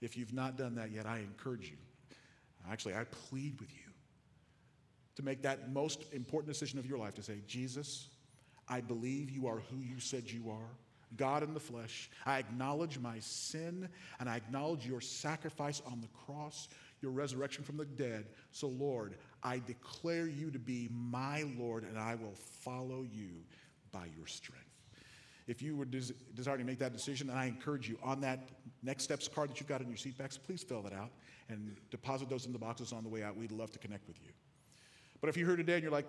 If 0.00 0.16
you've 0.16 0.34
not 0.34 0.58
done 0.58 0.74
that 0.74 0.90
yet, 0.90 1.06
I 1.06 1.18
encourage 1.18 1.70
you. 1.70 1.76
Actually, 2.70 2.94
I 2.94 3.04
plead 3.04 3.60
with 3.60 3.72
you 3.72 3.92
to 5.16 5.22
make 5.22 5.42
that 5.42 5.72
most 5.72 6.04
important 6.12 6.52
decision 6.52 6.78
of 6.78 6.86
your 6.86 6.98
life 6.98 7.14
to 7.14 7.22
say, 7.22 7.40
Jesus, 7.46 8.08
I 8.68 8.80
believe 8.80 9.30
you 9.30 9.46
are 9.46 9.60
who 9.70 9.80
you 9.80 10.00
said 10.00 10.30
you 10.30 10.50
are. 10.50 10.70
God 11.16 11.42
in 11.42 11.54
the 11.54 11.60
flesh. 11.60 12.10
I 12.26 12.38
acknowledge 12.38 12.98
my 12.98 13.18
sin 13.20 13.88
and 14.18 14.28
I 14.28 14.36
acknowledge 14.36 14.86
your 14.86 15.00
sacrifice 15.00 15.80
on 15.86 16.00
the 16.00 16.08
cross, 16.08 16.68
your 17.00 17.12
resurrection 17.12 17.64
from 17.64 17.76
the 17.76 17.84
dead. 17.84 18.26
So, 18.50 18.68
Lord, 18.68 19.14
I 19.42 19.62
declare 19.64 20.26
you 20.26 20.50
to 20.50 20.58
be 20.58 20.88
my 20.92 21.44
Lord 21.56 21.84
and 21.84 21.98
I 21.98 22.16
will 22.16 22.34
follow 22.34 23.02
you 23.02 23.30
by 23.92 24.06
your 24.16 24.26
strength. 24.26 24.65
If 25.46 25.62
you 25.62 25.76
would 25.76 25.90
des- 25.90 26.12
to 26.42 26.64
make 26.64 26.78
that 26.80 26.92
decision, 26.92 27.30
and 27.30 27.38
I 27.38 27.46
encourage 27.46 27.88
you 27.88 27.98
on 28.02 28.20
that 28.22 28.48
next 28.82 29.04
steps 29.04 29.28
card 29.28 29.50
that 29.50 29.60
you've 29.60 29.68
got 29.68 29.80
in 29.80 29.88
your 29.88 29.96
seat 29.96 30.18
backs, 30.18 30.36
please 30.36 30.62
fill 30.62 30.82
that 30.82 30.92
out 30.92 31.10
and 31.48 31.76
deposit 31.90 32.28
those 32.28 32.46
in 32.46 32.52
the 32.52 32.58
boxes 32.58 32.92
on 32.92 33.04
the 33.04 33.08
way 33.08 33.22
out. 33.22 33.36
We'd 33.36 33.52
love 33.52 33.70
to 33.72 33.78
connect 33.78 34.08
with 34.08 34.20
you. 34.24 34.32
But 35.20 35.30
if 35.30 35.36
you're 35.36 35.46
here 35.46 35.56
today 35.56 35.74
and 35.74 35.82
you're 35.82 35.92
like, 35.92 36.08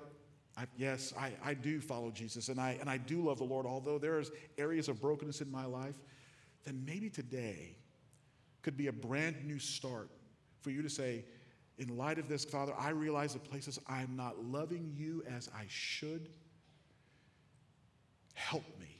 I, 0.58 0.66
yes, 0.76 1.14
I, 1.18 1.34
I 1.44 1.54
do 1.54 1.80
follow 1.80 2.10
Jesus 2.10 2.50
and 2.50 2.60
I, 2.60 2.78
and 2.82 2.90
I 2.90 2.98
do 2.98 3.24
love 3.24 3.38
the 3.38 3.44
Lord, 3.44 3.68
although 3.68 4.00
there's 4.00 4.32
areas 4.58 4.90
of 4.90 5.00
brokenness 5.00 5.42
in 5.42 5.52
my 5.52 5.66
life, 5.66 5.96
then 6.66 6.84
maybe 6.84 7.10
today 7.10 7.76
could 8.64 8.76
be 8.76 8.88
a 8.88 8.92
brand 8.92 9.46
new 9.46 9.60
start 9.60 10.10
for 10.62 10.72
you 10.72 10.82
to 10.82 10.90
say, 10.90 11.24
in 11.78 11.96
light 11.96 12.18
of 12.18 12.28
this, 12.28 12.44
Father, 12.44 12.74
I 12.78 12.90
realize 12.90 13.34
the 13.34 13.40
places 13.40 13.78
I'm 13.88 14.16
not 14.16 14.44
loving 14.44 14.92
you 14.96 15.24
as 15.30 15.48
I 15.56 15.66
should. 15.68 16.30
Help 18.34 18.64
me. 18.80 18.97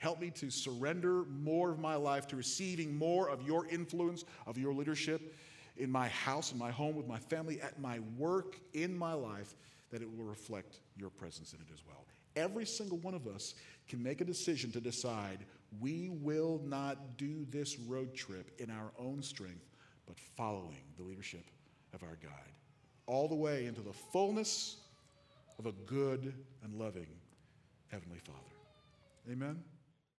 Help 0.00 0.18
me 0.18 0.30
to 0.30 0.50
surrender 0.50 1.24
more 1.26 1.70
of 1.70 1.78
my 1.78 1.94
life 1.94 2.26
to 2.26 2.36
receiving 2.36 2.96
more 2.96 3.28
of 3.28 3.46
your 3.46 3.66
influence, 3.66 4.24
of 4.46 4.56
your 4.56 4.72
leadership 4.72 5.34
in 5.76 5.90
my 5.90 6.08
house, 6.08 6.52
in 6.52 6.58
my 6.58 6.70
home, 6.70 6.96
with 6.96 7.06
my 7.06 7.18
family, 7.18 7.60
at 7.60 7.78
my 7.78 7.98
work, 8.16 8.58
in 8.72 8.96
my 8.96 9.12
life, 9.12 9.54
that 9.90 10.00
it 10.00 10.08
will 10.16 10.24
reflect 10.24 10.80
your 10.96 11.10
presence 11.10 11.52
in 11.52 11.60
it 11.60 11.66
as 11.72 11.82
well. 11.86 12.06
Every 12.34 12.64
single 12.64 12.96
one 12.98 13.12
of 13.12 13.26
us 13.26 13.54
can 13.88 14.02
make 14.02 14.22
a 14.22 14.24
decision 14.24 14.72
to 14.72 14.80
decide 14.80 15.40
we 15.80 16.08
will 16.08 16.62
not 16.64 17.18
do 17.18 17.46
this 17.50 17.78
road 17.78 18.14
trip 18.14 18.50
in 18.58 18.70
our 18.70 18.92
own 18.98 19.22
strength, 19.22 19.68
but 20.06 20.18
following 20.18 20.82
the 20.96 21.02
leadership 21.02 21.44
of 21.92 22.02
our 22.02 22.16
guide, 22.22 22.54
all 23.06 23.28
the 23.28 23.34
way 23.34 23.66
into 23.66 23.82
the 23.82 23.92
fullness 23.92 24.78
of 25.58 25.66
a 25.66 25.72
good 25.84 26.32
and 26.64 26.74
loving 26.74 27.08
Heavenly 27.90 28.20
Father. 28.24 28.38
Amen. 29.30 29.62